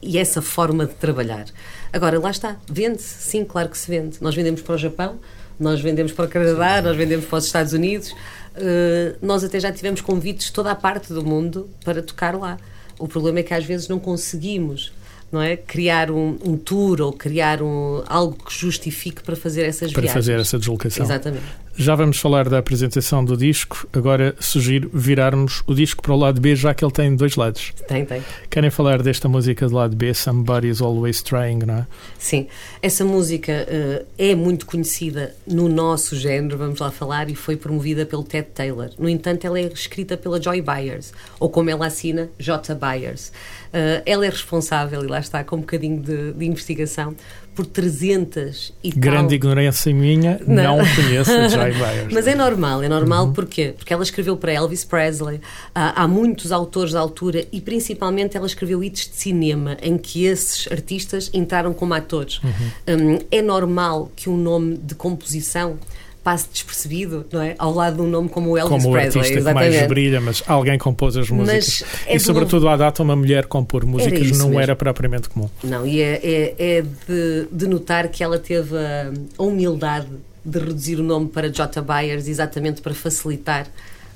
e 0.00 0.16
essa 0.16 0.40
forma 0.40 0.86
de 0.86 0.94
trabalhar. 0.94 1.44
Agora, 1.92 2.18
lá 2.18 2.30
está, 2.30 2.56
vende-se, 2.66 3.30
sim, 3.30 3.44
claro 3.44 3.68
que 3.68 3.76
se 3.76 3.90
vende. 3.90 4.16
Nós 4.22 4.34
vendemos 4.34 4.62
para 4.62 4.74
o 4.74 4.78
Japão, 4.78 5.16
nós 5.60 5.80
vendemos 5.80 6.12
para 6.12 6.24
o 6.24 6.28
Canadá, 6.28 6.80
nós 6.80 6.96
vendemos 6.96 7.26
para 7.26 7.38
os 7.38 7.44
Estados 7.44 7.72
Unidos, 7.74 8.14
Uh, 8.56 9.14
nós 9.20 9.44
até 9.44 9.60
já 9.60 9.70
tivemos 9.70 10.00
convites 10.00 10.46
de 10.46 10.52
toda 10.52 10.70
a 10.70 10.74
parte 10.74 11.12
do 11.12 11.22
mundo 11.22 11.68
para 11.84 12.02
tocar 12.02 12.34
lá. 12.34 12.56
O 12.98 13.06
problema 13.06 13.40
é 13.40 13.42
que 13.42 13.52
às 13.52 13.64
vezes 13.64 13.86
não 13.86 13.98
conseguimos 13.98 14.92
não 15.30 15.42
é? 15.42 15.56
criar 15.56 16.10
um, 16.10 16.38
um 16.42 16.56
tour 16.56 17.02
ou 17.02 17.12
criar 17.12 17.60
um, 17.60 18.02
algo 18.06 18.34
que 18.42 18.54
justifique 18.54 19.22
para 19.22 19.36
fazer 19.36 19.64
essas 19.64 19.92
para 19.92 20.02
viagens. 20.02 20.24
fazer 20.24 20.40
essa 20.40 20.58
deslocação. 20.58 21.04
Exatamente. 21.04 21.44
Já 21.78 21.94
vamos 21.94 22.18
falar 22.18 22.48
da 22.48 22.56
apresentação 22.56 23.22
do 23.22 23.36
disco. 23.36 23.86
Agora 23.92 24.34
sugiro 24.40 24.90
virarmos 24.94 25.62
o 25.66 25.74
disco 25.74 26.02
para 26.02 26.14
o 26.14 26.16
lado 26.16 26.40
B, 26.40 26.56
já 26.56 26.72
que 26.72 26.82
ele 26.82 26.92
tem 26.92 27.14
dois 27.14 27.36
lados. 27.36 27.74
Tem, 27.86 28.02
tem. 28.02 28.24
Querem 28.48 28.70
falar 28.70 29.02
desta 29.02 29.28
música 29.28 29.68
do 29.68 29.74
lado 29.74 29.94
B, 29.94 30.14
Somebody's 30.14 30.80
Always 30.80 31.20
Trying, 31.20 31.58
não 31.66 31.74
é? 31.74 31.86
Sim, 32.18 32.46
essa 32.80 33.04
música 33.04 33.52
eh, 33.52 34.04
é 34.16 34.34
muito 34.34 34.64
conhecida 34.64 35.34
no 35.46 35.68
nosso 35.68 36.16
género, 36.16 36.56
vamos 36.56 36.80
lá 36.80 36.90
falar, 36.90 37.28
e 37.28 37.34
foi 37.34 37.56
promovida 37.56 38.06
pelo 38.06 38.24
Ted 38.24 38.48
Taylor. 38.54 38.88
No 38.98 39.06
entanto, 39.06 39.46
ela 39.46 39.58
é 39.58 39.64
escrita 39.64 40.16
pela 40.16 40.40
Joy 40.40 40.62
Byers, 40.62 41.12
ou 41.38 41.50
como 41.50 41.68
ela 41.68 41.86
assina, 41.86 42.30
J. 42.38 42.74
Byers. 42.74 43.32
Eh, 43.70 44.02
ela 44.06 44.24
é 44.24 44.30
responsável, 44.30 45.04
e 45.04 45.06
lá 45.06 45.20
está, 45.20 45.44
com 45.44 45.56
um 45.56 45.60
bocadinho 45.60 46.00
de, 46.00 46.32
de 46.32 46.46
investigação, 46.46 47.14
por 47.56 47.64
300 47.64 48.72
e 48.84 48.90
Grande 48.90 49.28
tal... 49.28 49.32
ignorância 49.32 49.92
minha, 49.92 50.38
não, 50.46 50.76
Não. 50.76 50.94
conheço 50.94 51.30
Joy 51.30 51.72
Byers. 51.72 52.12
Mas 52.12 52.26
é 52.26 52.34
normal, 52.34 52.82
é 52.82 52.88
normal 52.88 53.32
porquê? 53.32 53.74
Porque 53.76 53.92
ela 53.94 54.02
escreveu 54.02 54.36
para 54.36 54.52
Elvis 54.52 54.84
Presley, 54.84 55.40
há, 55.74 56.02
há 56.02 56.06
muitos 56.06 56.52
autores 56.52 56.92
da 56.92 57.00
altura 57.00 57.46
e 57.50 57.60
principalmente 57.62 58.36
ela 58.36 58.46
escreveu 58.46 58.84
hits 58.84 59.08
de 59.08 59.16
cinema 59.16 59.78
em 59.80 59.96
que 59.96 60.26
esses 60.26 60.70
artistas 60.70 61.30
entraram 61.32 61.72
como 61.72 61.94
atores. 61.94 62.40
Hum, 62.44 63.18
é 63.30 63.40
normal 63.40 64.12
que 64.14 64.28
um 64.28 64.36
nome 64.36 64.76
de 64.76 64.94
composição 64.94 65.78
passe 66.26 66.48
despercebido, 66.52 67.24
não 67.32 67.40
é? 67.40 67.54
Ao 67.56 67.72
lado 67.72 67.94
de 67.94 68.02
um 68.02 68.10
nome 68.10 68.28
como 68.28 68.50
o 68.50 68.58
Elvis 68.58 68.82
como 68.82 68.88
o 68.88 68.92
Presley, 68.98 69.22
artista 69.22 69.48
que 69.48 69.54
mais 69.54 69.68
exatamente. 69.68 69.88
brilha, 69.88 70.20
mas 70.20 70.42
alguém 70.44 70.76
compôs 70.76 71.16
as 71.16 71.30
músicas. 71.30 71.84
é 72.04 72.16
e 72.16 72.18
sobretudo 72.18 72.68
à 72.68 72.76
data 72.76 73.00
uma 73.00 73.14
mulher 73.14 73.46
compor 73.46 73.86
músicas 73.86 74.22
isso 74.22 74.40
não 74.40 74.48
mesmo. 74.48 74.60
era 74.60 74.74
propriamente 74.74 75.28
comum. 75.28 75.48
Não, 75.62 75.86
e 75.86 76.02
é, 76.02 76.20
é, 76.24 76.54
é 76.58 76.82
de, 76.82 77.46
de 77.52 77.68
notar 77.68 78.08
que 78.08 78.24
ela 78.24 78.40
teve 78.40 78.76
a, 78.76 79.12
a 79.38 79.42
humildade 79.44 80.08
de 80.44 80.58
reduzir 80.58 80.96
o 80.96 81.04
nome 81.04 81.28
para 81.28 81.48
J. 81.48 81.80
Byers 81.80 82.26
exatamente 82.26 82.80
para 82.80 82.92
facilitar, 82.92 83.68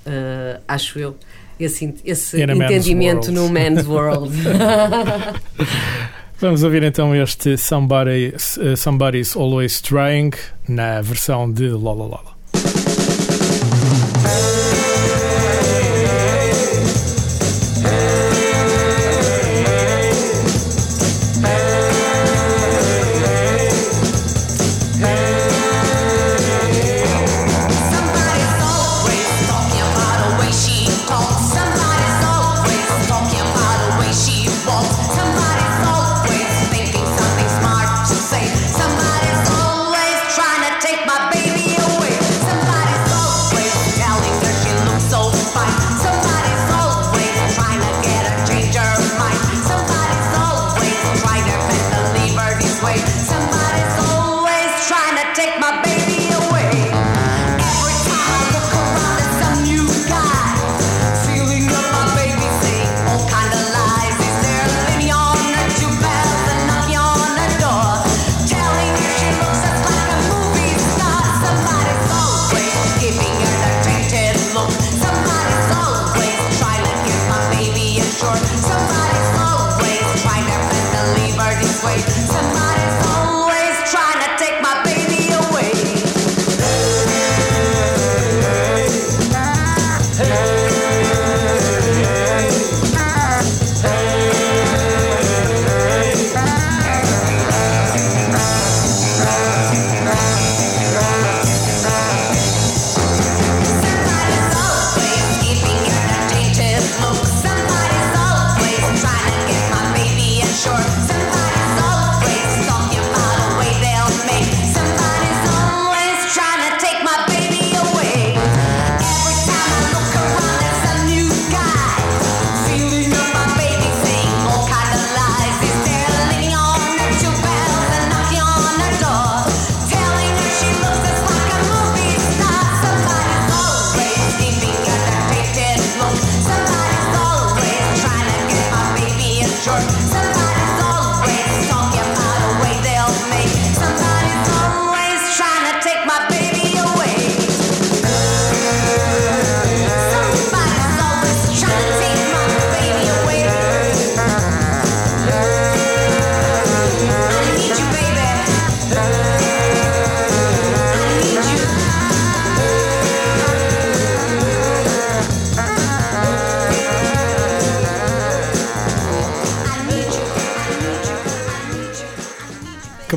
eh, 0.05 0.59
acho 0.67 0.99
eu, 0.99 1.15
esse, 1.61 1.95
esse 2.05 2.43
entendimento 2.43 3.31
no 3.31 3.49
man's 3.49 3.87
world. 3.87 4.35
Vamos 6.41 6.63
ouvir 6.63 6.83
então 6.83 7.15
este 7.15 7.59
Somebody, 7.59 8.33
uh, 8.35 8.75
Somebody's 8.75 9.37
Always 9.37 9.83
Trying 9.83 10.31
na 10.67 11.03
versão 11.03 11.53
de 11.53 11.69
Lola 11.69 12.07
Lola. 12.07 12.41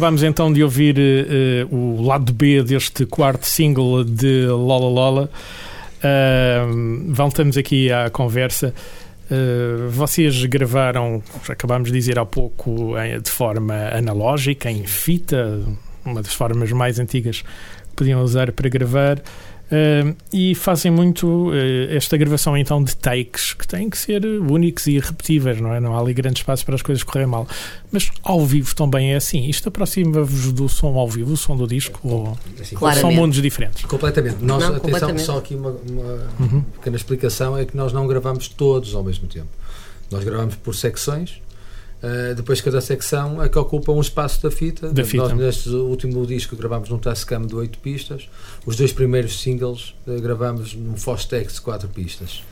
Acabámos 0.03 0.23
então 0.23 0.51
de 0.51 0.61
ouvir 0.61 0.97
eh, 0.99 1.65
o 1.71 2.01
lado 2.01 2.33
B 2.33 2.61
deste 2.61 3.05
quarto 3.05 3.47
single 3.47 4.03
de 4.03 4.47
Lola 4.47 4.89
Lola. 4.89 5.29
Uh, 6.03 7.13
voltamos 7.13 7.55
aqui 7.55 7.89
à 7.89 8.09
conversa. 8.09 8.73
Uh, 9.31 9.89
vocês 9.89 10.43
gravaram, 10.43 11.23
acabámos 11.47 11.89
de 11.89 11.97
dizer 11.97 12.19
há 12.19 12.25
pouco, 12.25 12.97
em- 12.97 13.21
de 13.21 13.31
forma 13.31 13.73
analógica, 13.97 14.69
em 14.69 14.83
fita, 14.83 15.61
uma 16.03 16.21
das 16.21 16.33
formas 16.33 16.69
mais 16.73 16.99
antigas 16.99 17.41
que 17.41 17.95
podiam 17.95 18.21
usar 18.21 18.51
para 18.51 18.67
gravar. 18.67 19.21
Uh, 19.71 20.15
e 20.31 20.53
fazem 20.53 20.91
muito 20.91 21.49
uh, 21.49 21.53
esta 21.89 22.15
gravação 22.15 22.55
então 22.55 22.83
de 22.83 22.95
takes 22.95 23.53
que 23.53 23.67
têm 23.67 23.89
que 23.89 23.97
ser 23.97 24.23
únicos 24.23 24.85
e 24.85 24.91
irrepetíveis, 24.97 25.59
não 25.59 25.73
é? 25.73 25.79
Não 25.79 25.95
há 25.97 25.99
ali 25.99 26.13
grande 26.13 26.39
espaço 26.41 26.63
para 26.63 26.75
as 26.75 26.81
coisas 26.83 27.03
correrem 27.03 27.27
mal. 27.27 27.47
Mas 27.91 28.11
ao 28.21 28.45
vivo 28.45 28.75
também 28.75 29.13
é 29.13 29.15
assim. 29.15 29.47
Isto 29.47 29.69
aproxima-vos 29.69 30.51
do 30.51 30.69
som 30.69 30.95
ao 30.97 31.09
vivo, 31.09 31.33
o 31.33 31.37
som 31.37 31.55
do 31.57 31.65
disco, 31.65 31.99
ou 32.03 32.37
Claro. 32.75 32.99
são 32.99 33.11
mundos 33.11 33.41
diferentes? 33.41 33.83
Completamente. 33.85 34.35
Nós, 34.41 34.59
Não, 34.61 34.67
atenção, 34.75 34.79
completamente. 34.79 35.21
só 35.25 35.37
aqui 35.39 35.55
uma, 35.55 35.71
uma 35.89 36.27
Uhum. 36.39 36.61
pequena 36.75 36.95
explicação: 36.95 37.57
é 37.57 37.65
que 37.65 37.75
nós 37.75 37.91
não 37.91 38.05
gravamos 38.05 38.47
todos 38.49 38.93
ao 38.93 39.03
mesmo 39.03 39.27
tempo. 39.27 39.47
Nós 40.11 40.23
gravamos 40.23 40.55
por 40.55 40.75
secções. 40.75 41.41
Uh, 42.03 42.35
depois 42.35 42.59
cada 42.59 42.81
secção 42.81 43.41
é 43.41 43.47
que 43.47 43.57
ocupa 43.57 43.91
um 43.93 44.01
espaço 44.01 44.43
da 44.43 44.51
fita. 44.51 44.91
Da 44.91 45.05
fita. 45.05 45.23
Nós 45.29 45.33
neste 45.37 45.69
último 45.69 46.25
disco 46.27 46.53
gravamos 46.57 46.89
num 46.89 46.97
Tascam 46.97 47.45
de 47.47 47.55
8 47.55 47.79
pistas. 47.79 48.27
Os 48.65 48.75
dois 48.75 48.91
primeiros 48.91 49.39
singles 49.39 49.95
uh, 50.05 50.19
gravamos 50.19 50.73
num 50.75 50.97
Fostex 50.97 51.53
de 51.55 51.61
4 51.61 51.87
pistas. 51.87 52.43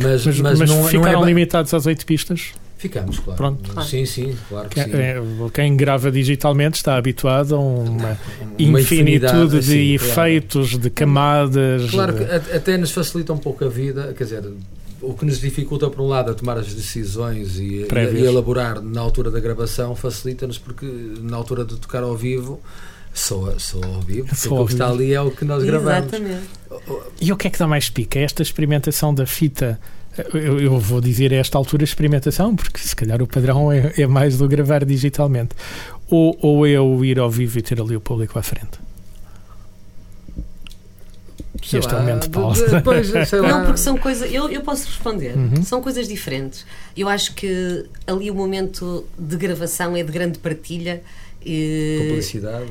Mas, 0.00 0.24
Mas, 0.24 0.38
mas 0.40 0.58
mas 0.60 0.70
não, 0.70 0.84
ficaram 0.84 1.12
não 1.20 1.24
é... 1.24 1.26
limitados 1.26 1.74
às 1.74 1.86
oito 1.86 2.06
pistas? 2.06 2.52
Ficamos, 2.78 3.18
claro. 3.18 3.36
Pronto. 3.36 3.70
Claro. 3.72 3.86
Sim, 3.88 4.06
sim, 4.06 4.34
claro 4.48 4.68
que 4.70 4.76
Quem, 4.76 4.84
sim. 4.92 4.98
é, 4.98 5.16
quem 5.52 5.76
grava 5.76 6.10
digitalmente 6.10 6.76
está 6.76 6.96
habituado 6.96 7.54
a 7.56 7.58
uma 7.58 8.18
Uma 8.58 8.80
infinitude 8.80 8.80
infinidade, 8.80 9.60
de 9.60 9.94
efeitos, 9.94 10.78
de 10.78 10.88
camadas. 10.88 11.90
Claro 11.90 12.14
que 12.14 12.24
de- 12.24 12.56
até 12.56 12.78
nos 12.78 12.90
facilita 12.90 13.32
um 13.34 13.38
pouco 13.38 13.64
a 13.66 13.68
vida, 13.68 14.14
quer 14.16 14.24
dizer, 14.24 14.44
o 15.02 15.14
que 15.14 15.24
nos 15.24 15.40
dificulta, 15.40 15.88
por 15.88 16.00
um 16.02 16.08
lado, 16.08 16.30
a 16.30 16.34
tomar 16.34 16.58
as 16.58 16.72
decisões 16.72 17.58
e, 17.58 17.86
e, 17.86 18.24
elaborar 18.24 18.80
na 18.82 19.00
altura 19.00 19.30
da 19.30 19.40
gravação, 19.40 19.94
facilita-nos 19.94 20.58
porque 20.58 20.86
na 21.20 21.36
altura 21.36 21.64
de 21.64 21.76
tocar 21.76 22.02
ao 22.02 22.16
vivo, 22.16 22.60
só, 23.12 23.58
só 23.58 23.82
ao 23.82 24.00
vivo, 24.00 24.28
Só 24.34 24.54
ao 24.54 24.62
o 24.62 24.66
que 24.66 24.72
está 24.72 24.88
ali 24.88 25.12
é 25.12 25.20
o 25.20 25.30
que 25.30 25.44
nós 25.44 25.62
gravamos. 25.64 26.12
Exatamente. 26.12 26.48
E 27.20 27.32
o 27.32 27.36
que 27.36 27.48
é 27.48 27.50
que 27.50 27.58
dá 27.58 27.66
mais 27.66 27.88
pica? 27.90 28.18
É 28.18 28.22
Esta 28.22 28.42
experimentação 28.42 29.14
da 29.14 29.26
fita. 29.26 29.80
Eu, 30.34 30.60
eu 30.60 30.78
vou 30.78 31.00
dizer 31.00 31.32
a 31.32 31.36
esta 31.36 31.56
altura 31.56 31.84
experimentação, 31.84 32.54
porque 32.54 32.78
se 32.78 32.94
calhar 32.94 33.22
o 33.22 33.26
padrão 33.26 33.72
é, 33.72 33.92
é 33.96 34.06
mais 34.06 34.38
do 34.38 34.46
gravar 34.48 34.84
digitalmente. 34.84 35.54
Ou, 36.08 36.36
ou 36.40 36.66
é 36.66 36.80
o 36.80 37.04
ir 37.04 37.18
ao 37.18 37.30
vivo 37.30 37.58
e 37.58 37.62
ter 37.62 37.80
ali 37.80 37.96
o 37.96 38.00
público 38.00 38.38
à 38.38 38.42
frente? 38.42 38.89
Sei 41.62 41.78
Este 41.80 41.90
é 41.90 41.94
lá, 41.96 42.00
momento 42.00 42.22
de 42.22 42.28
de- 42.28 42.34
pausa. 42.34 42.68
depois, 42.68 43.06
sei 43.28 43.40
lá. 43.40 43.48
Não, 43.48 43.64
porque 43.66 43.80
são 43.80 43.96
coisas. 43.98 44.32
Eu, 44.32 44.48
eu 44.48 44.60
posso 44.62 44.86
responder. 44.86 45.36
Uhum. 45.36 45.62
São 45.62 45.82
coisas 45.82 46.06
diferentes. 46.08 46.64
Eu 46.96 47.08
acho 47.08 47.34
que 47.34 47.84
ali 48.06 48.30
o 48.30 48.34
momento 48.34 49.04
de 49.18 49.36
gravação 49.36 49.96
é 49.96 50.02
de 50.02 50.12
grande 50.12 50.38
partilha 50.38 51.02
e, 51.44 52.18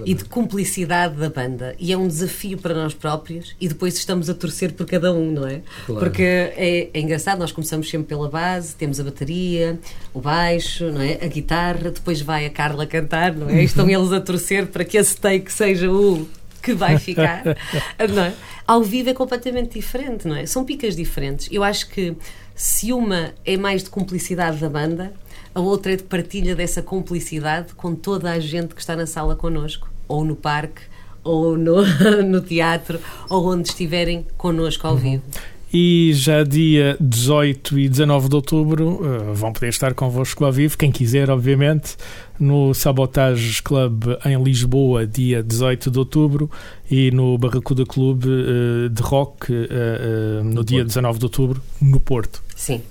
e 0.06 0.14
de 0.14 0.24
cumplicidade 0.26 1.16
da 1.18 1.30
banda. 1.30 1.76
E 1.80 1.92
é 1.92 1.98
um 1.98 2.08
desafio 2.08 2.58
para 2.58 2.74
nós 2.74 2.94
próprios 2.94 3.56
e 3.60 3.68
depois 3.68 3.96
estamos 3.96 4.30
a 4.30 4.34
torcer 4.34 4.72
por 4.74 4.86
cada 4.86 5.12
um, 5.14 5.32
não 5.32 5.48
é? 5.48 5.62
Claro. 5.86 6.00
Porque 6.06 6.22
é, 6.24 6.90
é 6.94 7.00
engraçado, 7.00 7.40
nós 7.40 7.52
começamos 7.52 7.90
sempre 7.90 8.08
pela 8.08 8.30
base, 8.30 8.76
temos 8.76 9.00
a 9.00 9.04
bateria, 9.04 9.80
o 10.14 10.22
baixo, 10.22 10.86
não 10.92 11.02
é? 11.02 11.18
A 11.22 11.28
guitarra, 11.28 11.92
depois 11.92 12.22
vai 12.22 12.46
a 12.46 12.50
Carla 12.50 12.86
cantar, 12.86 13.36
não 13.36 13.50
é? 13.50 13.62
E 13.62 13.66
estão 13.66 13.90
eles 13.90 14.12
a 14.12 14.22
torcer 14.22 14.68
para 14.68 14.86
que 14.86 14.98
esse 14.98 15.18
take 15.18 15.52
seja 15.52 15.92
o 15.92 16.28
que 16.62 16.74
vai 16.74 16.98
ficar. 16.98 17.44
não 18.14 18.24
é? 18.24 18.34
Ao 18.68 18.84
vivo 18.84 19.10
é 19.10 19.14
completamente 19.14 19.80
diferente, 19.80 20.28
não 20.28 20.36
é? 20.36 20.46
São 20.46 20.64
picas 20.64 20.96
diferentes. 20.96 21.48
Eu 21.52 21.64
acho 21.64 21.90
que 21.90 22.16
se 22.56 22.92
uma 22.92 23.34
é 23.46 23.58
mais 23.58 23.84
de 23.84 23.90
cumplicidade 23.90 24.58
da 24.58 24.70
banda, 24.70 25.14
a 25.54 25.60
outra 25.60 25.94
é 25.94 25.96
de 25.96 26.04
partilha 26.04 26.56
dessa 26.56 26.82
cumplicidade 26.82 27.74
com 27.74 27.96
toda 27.96 28.32
a 28.32 28.40
gente 28.40 28.76
que 28.76 28.82
está 28.82 28.96
na 28.96 29.08
sala 29.08 29.36
connosco, 29.36 29.90
ou 30.08 30.24
no 30.24 30.36
parque, 30.36 30.82
ou 31.24 31.58
no, 31.58 31.84
no 32.24 32.42
teatro, 32.42 33.00
ou 33.30 33.48
onde 33.48 33.70
estiverem 33.70 34.26
connosco 34.38 34.86
ao 34.86 34.96
vivo. 34.96 35.24
E 35.72 36.12
já 36.14 36.44
dia 36.44 36.98
18 37.00 37.78
e 37.78 37.88
19 37.88 38.28
de 38.28 38.36
outubro 38.36 39.02
eh, 39.04 39.34
vão 39.34 39.54
poder 39.54 39.70
estar 39.70 39.94
convosco 39.94 40.44
ao 40.44 40.52
vivo, 40.52 40.76
quem 40.76 40.92
quiser, 40.92 41.30
obviamente, 41.30 41.96
no 42.40 42.74
Sabotage 42.74 43.62
Club 43.62 44.06
em 44.26 44.42
Lisboa, 44.42 45.06
dia 45.06 45.44
18 45.44 45.92
de 45.92 46.00
outubro, 46.00 46.50
e 46.90 47.12
no 47.12 47.38
Barracuda 47.38 47.86
Clube 47.86 48.28
eh, 48.28 48.90
de 48.90 49.02
Rock, 49.04 49.54
eh, 49.54 50.42
no 50.44 50.64
dia 50.64 50.84
19 50.84 51.20
de 51.20 51.26
outubro, 51.26 51.62
no 51.80 52.00
Porto. 52.00 52.44
Sim. 52.56 52.82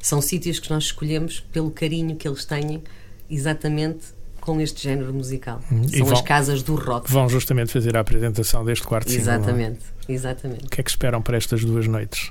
São 0.00 0.22
sítios 0.22 0.58
que 0.58 0.70
nós 0.70 0.84
escolhemos 0.84 1.40
pelo 1.52 1.70
carinho 1.70 2.16
que 2.16 2.26
eles 2.26 2.46
têm 2.46 2.82
exatamente 3.28 4.15
com 4.46 4.60
este 4.60 4.80
género 4.80 5.12
musical. 5.12 5.60
Hum, 5.72 5.82
e 5.92 5.98
São 5.98 6.06
vão- 6.06 6.14
as 6.14 6.22
casas 6.22 6.62
do 6.62 6.76
rock. 6.76 7.10
Vão 7.10 7.28
justamente 7.28 7.72
fazer 7.72 7.96
a 7.96 8.00
apresentação 8.00 8.64
deste 8.64 8.86
quarto 8.86 9.10
single, 9.10 9.28
é? 9.28 9.34
Exatamente, 9.34 9.80
exatamente. 10.08 10.64
O 10.66 10.68
que 10.70 10.80
é 10.80 10.84
que 10.84 10.90
esperam 10.90 11.20
para 11.20 11.36
estas 11.36 11.64
duas 11.64 11.88
noites? 11.88 12.30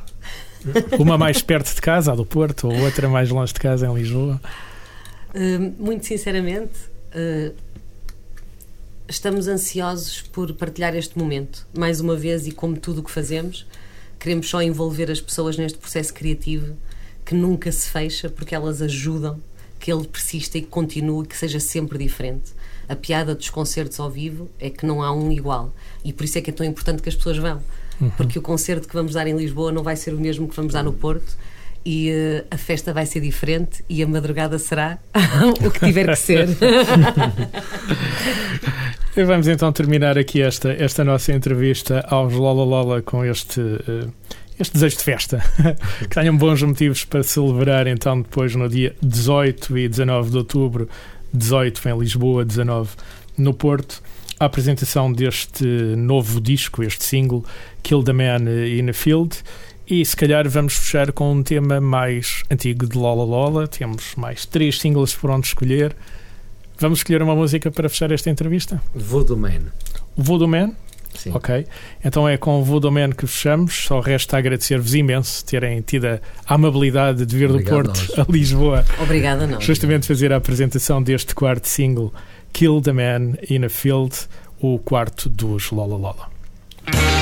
Uma 0.98 1.18
mais 1.18 1.42
perto 1.42 1.76
de 1.76 1.82
casa, 1.82 2.14
a 2.14 2.16
do 2.16 2.26
Porto, 2.26 2.70
ou 2.70 2.80
outra 2.80 3.10
mais 3.10 3.30
longe 3.30 3.54
de 3.54 3.60
casa, 3.60 3.86
em 3.86 3.94
Lisboa? 3.94 4.42
Uh, 5.36 5.74
muito 5.78 6.06
sinceramente, 6.06 6.74
uh, 7.14 7.54
estamos 9.10 9.50
ansiosos 9.50 10.22
por 10.22 10.54
partilhar 10.54 10.96
este 10.96 11.18
momento. 11.20 11.68
Mais 11.78 12.00
uma 12.00 12.16
vez, 12.16 12.48
e 12.48 12.54
como 12.54 12.78
tudo 12.78 13.02
o 13.02 13.04
que 13.04 13.12
fazemos, 13.12 13.68
queremos 14.18 14.50
só 14.50 14.62
envolver 14.62 15.12
as 15.12 15.20
pessoas 15.20 15.58
neste 15.58 15.78
processo 15.78 16.14
criativo 16.14 16.78
que 17.26 17.36
nunca 17.36 17.70
se 17.74 17.90
fecha 17.90 18.30
porque 18.30 18.56
elas 18.56 18.82
ajudam 18.82 19.38
que 19.80 19.92
ele 19.92 20.08
persista 20.08 20.58
e 20.58 20.62
que 20.62 20.68
continue, 20.68 21.26
que 21.26 21.38
seja 21.38 21.60
sempre 21.60 21.98
diferente. 21.98 22.54
A 22.88 22.96
piada 22.96 23.34
dos 23.34 23.50
concertos 23.50 24.00
ao 24.00 24.10
vivo 24.10 24.50
é 24.60 24.70
que 24.70 24.86
não 24.86 25.02
há 25.02 25.12
um 25.12 25.32
igual 25.32 25.74
e 26.04 26.14
por 26.14 26.24
isso 26.24 26.38
é 26.38 26.42
que 26.42 26.50
é 26.50 26.54
tão 26.54 26.66
importante 26.66 27.02
que 27.02 27.10
as 27.10 27.16
pessoas 27.16 27.38
vão. 27.38 27.62
Porque 28.18 28.38
o 28.38 28.42
concerto 28.42 28.88
que 28.88 28.94
vamos 28.94 29.14
dar 29.14 29.26
em 29.26 29.36
Lisboa 29.36 29.72
não 29.72 29.82
vai 29.82 29.96
ser 29.96 30.14
o 30.14 30.20
mesmo 30.20 30.48
que 30.48 30.56
vamos 30.56 30.74
dar 30.74 30.84
no 30.84 30.94
Porto 30.94 31.38
e 31.86 32.10
eh, 32.10 32.44
a 32.50 32.58
festa 32.58 32.92
vai 32.92 33.06
ser 33.06 33.20
diferente 33.22 33.86
e 33.88 34.02
a 34.02 34.08
madrugada 34.08 34.58
será 34.58 34.98
o 35.64 35.70
que 35.70 35.80
tiver 35.80 36.08
que 36.08 36.16
ser. 36.16 36.48
Vamos 39.16 39.48
então 39.48 39.72
terminar 39.72 40.18
aqui 40.18 40.42
esta, 40.42 40.74
esta 40.74 41.04
nossa 41.04 41.32
entrevista 41.32 42.04
aos 42.10 42.34
Lola 42.34 42.66
Lola 42.66 43.02
com 43.02 43.24
este, 43.24 43.62
eh, 43.62 44.08
este 44.60 44.74
desejo 44.74 44.98
de 44.98 45.04
festa. 45.04 45.44
que 46.00 46.16
tenham 46.16 46.36
bons 46.36 46.62
motivos 46.62 47.06
para 47.06 47.24
celebrar 47.24 47.88
então 47.88 48.22
depois 48.22 48.56
no 48.56 48.70
dia 48.70 48.96
18 49.02 49.78
e 49.78 49.90
19 49.90 50.32
de 50.32 50.38
outubro, 50.38 50.90
18 51.34 51.90
em 51.90 52.00
Lisboa, 52.00 52.46
19 52.46 52.92
no 53.38 53.54
Porto, 53.54 54.02
a 54.40 54.46
apresentação 54.46 55.12
deste 55.12 55.66
novo 55.66 56.42
disco, 56.42 56.84
este 56.84 57.04
single, 57.04 57.44
Kill 57.82 58.04
the 58.04 58.14
Man 58.14 58.50
in 58.68 58.90
a 58.90 58.94
Field. 58.94 59.38
E 59.88 60.04
se 60.04 60.16
calhar 60.16 60.50
vamos 60.50 60.74
fechar 60.74 61.12
com 61.12 61.32
um 61.32 61.44
tema 61.44 61.80
mais 61.80 62.44
antigo 62.50 62.88
de 62.88 62.98
Lola 62.98 63.24
Lola. 63.24 63.68
Temos 63.68 64.16
mais 64.16 64.46
três 64.46 64.80
singles 64.80 65.14
por 65.14 65.30
onde 65.30 65.48
escolher. 65.48 65.96
Vamos 66.80 67.00
escolher 67.00 67.22
uma 67.22 67.36
música 67.36 67.70
para 67.72 67.88
fechar 67.88 68.12
esta 68.12 68.30
entrevista? 68.30 68.82
Voodoo 68.94 69.38
Man. 69.38 69.72
O 70.18 70.24
Voodoo 70.24 70.48
Man? 70.48 70.74
Sim. 71.16 71.32
Ok. 71.34 71.66
Então 72.04 72.28
é 72.28 72.38
com 72.38 72.60
o 72.60 72.64
Voodoo 72.64 72.92
Man 72.92 73.12
que 73.12 73.26
fechamos. 73.26 73.74
Só 73.86 74.00
resta 74.00 74.38
agradecer-vos 74.38 74.94
imenso 74.94 75.44
terem 75.46 75.82
tido 75.82 76.06
a 76.06 76.20
amabilidade 76.48 77.26
de 77.26 77.36
vir 77.38 77.50
Obrigado, 77.50 77.84
do 77.84 77.84
Porto 77.94 78.06
nós. 78.18 78.28
a 78.28 78.32
Lisboa 78.32 78.86
Obrigada, 79.02 79.48
não. 79.48 79.60
justamente 79.62 80.08
fazer 80.08 80.32
a 80.34 80.38
apresentação 80.38 81.02
deste 81.02 81.34
quarto 81.34 81.68
single 81.68 82.14
Kill 82.54 82.82
the 82.82 82.94
Man 82.94 83.34
in 83.50 83.66
a 83.66 83.70
Field, 83.70 84.16
o 84.60 84.80
quarto 84.80 85.28
dos 85.30 85.72
Lola 85.72 85.96
Lola. 85.98 87.15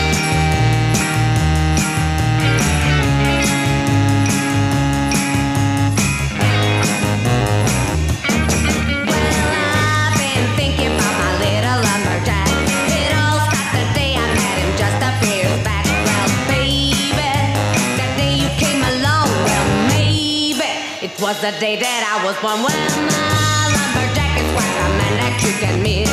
The 21.43 21.51
day 21.59 21.75
that 21.75 22.07
I 22.07 22.23
was 22.23 22.39
born. 22.39 22.63
Well, 22.63 22.71
my 22.71 23.67
lumberjack 23.75 24.39
is 24.39 24.47
quite 24.55 24.77
a 24.79 24.89
man 24.95 25.13
that 25.19 25.35
you 25.43 25.51
can 25.59 25.75
meet. 25.83 26.07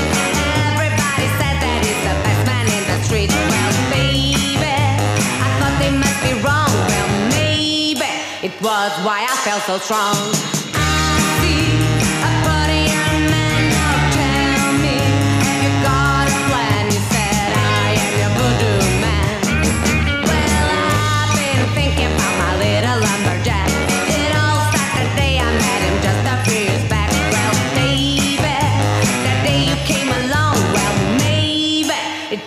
Everybody 0.75 1.27
says 1.39 1.55
that 1.63 1.79
he's 1.87 2.03
the 2.03 2.19
best 2.27 2.43
man 2.51 2.67
in 2.67 2.83
the 2.91 2.99
street. 3.07 3.31
Well, 3.31 3.71
baby, 3.95 4.59
I 4.59 5.47
thought 5.63 5.79
they 5.79 5.95
must 5.95 6.19
be 6.27 6.35
wrong. 6.43 6.67
Well, 6.67 7.11
maybe 7.31 8.11
it 8.43 8.51
was 8.59 8.91
why 9.07 9.23
I 9.23 9.35
felt 9.47 9.63
so 9.71 9.79
strong. 9.79 10.19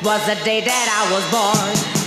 was 0.03 0.25
the 0.25 0.35
day 0.43 0.59
that 0.59 0.87
I 0.99 1.13
was 1.13 1.23
born. 1.31 2.02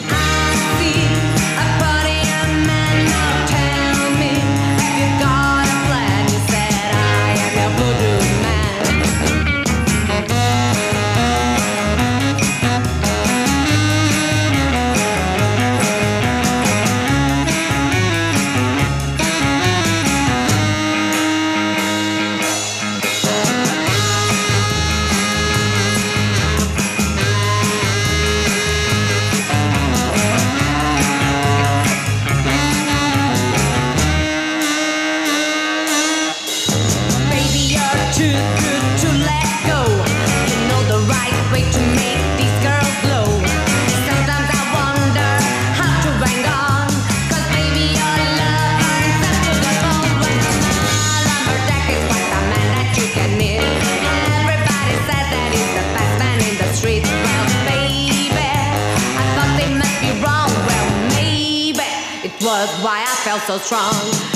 so 63.41 63.59
strong. 63.59 64.36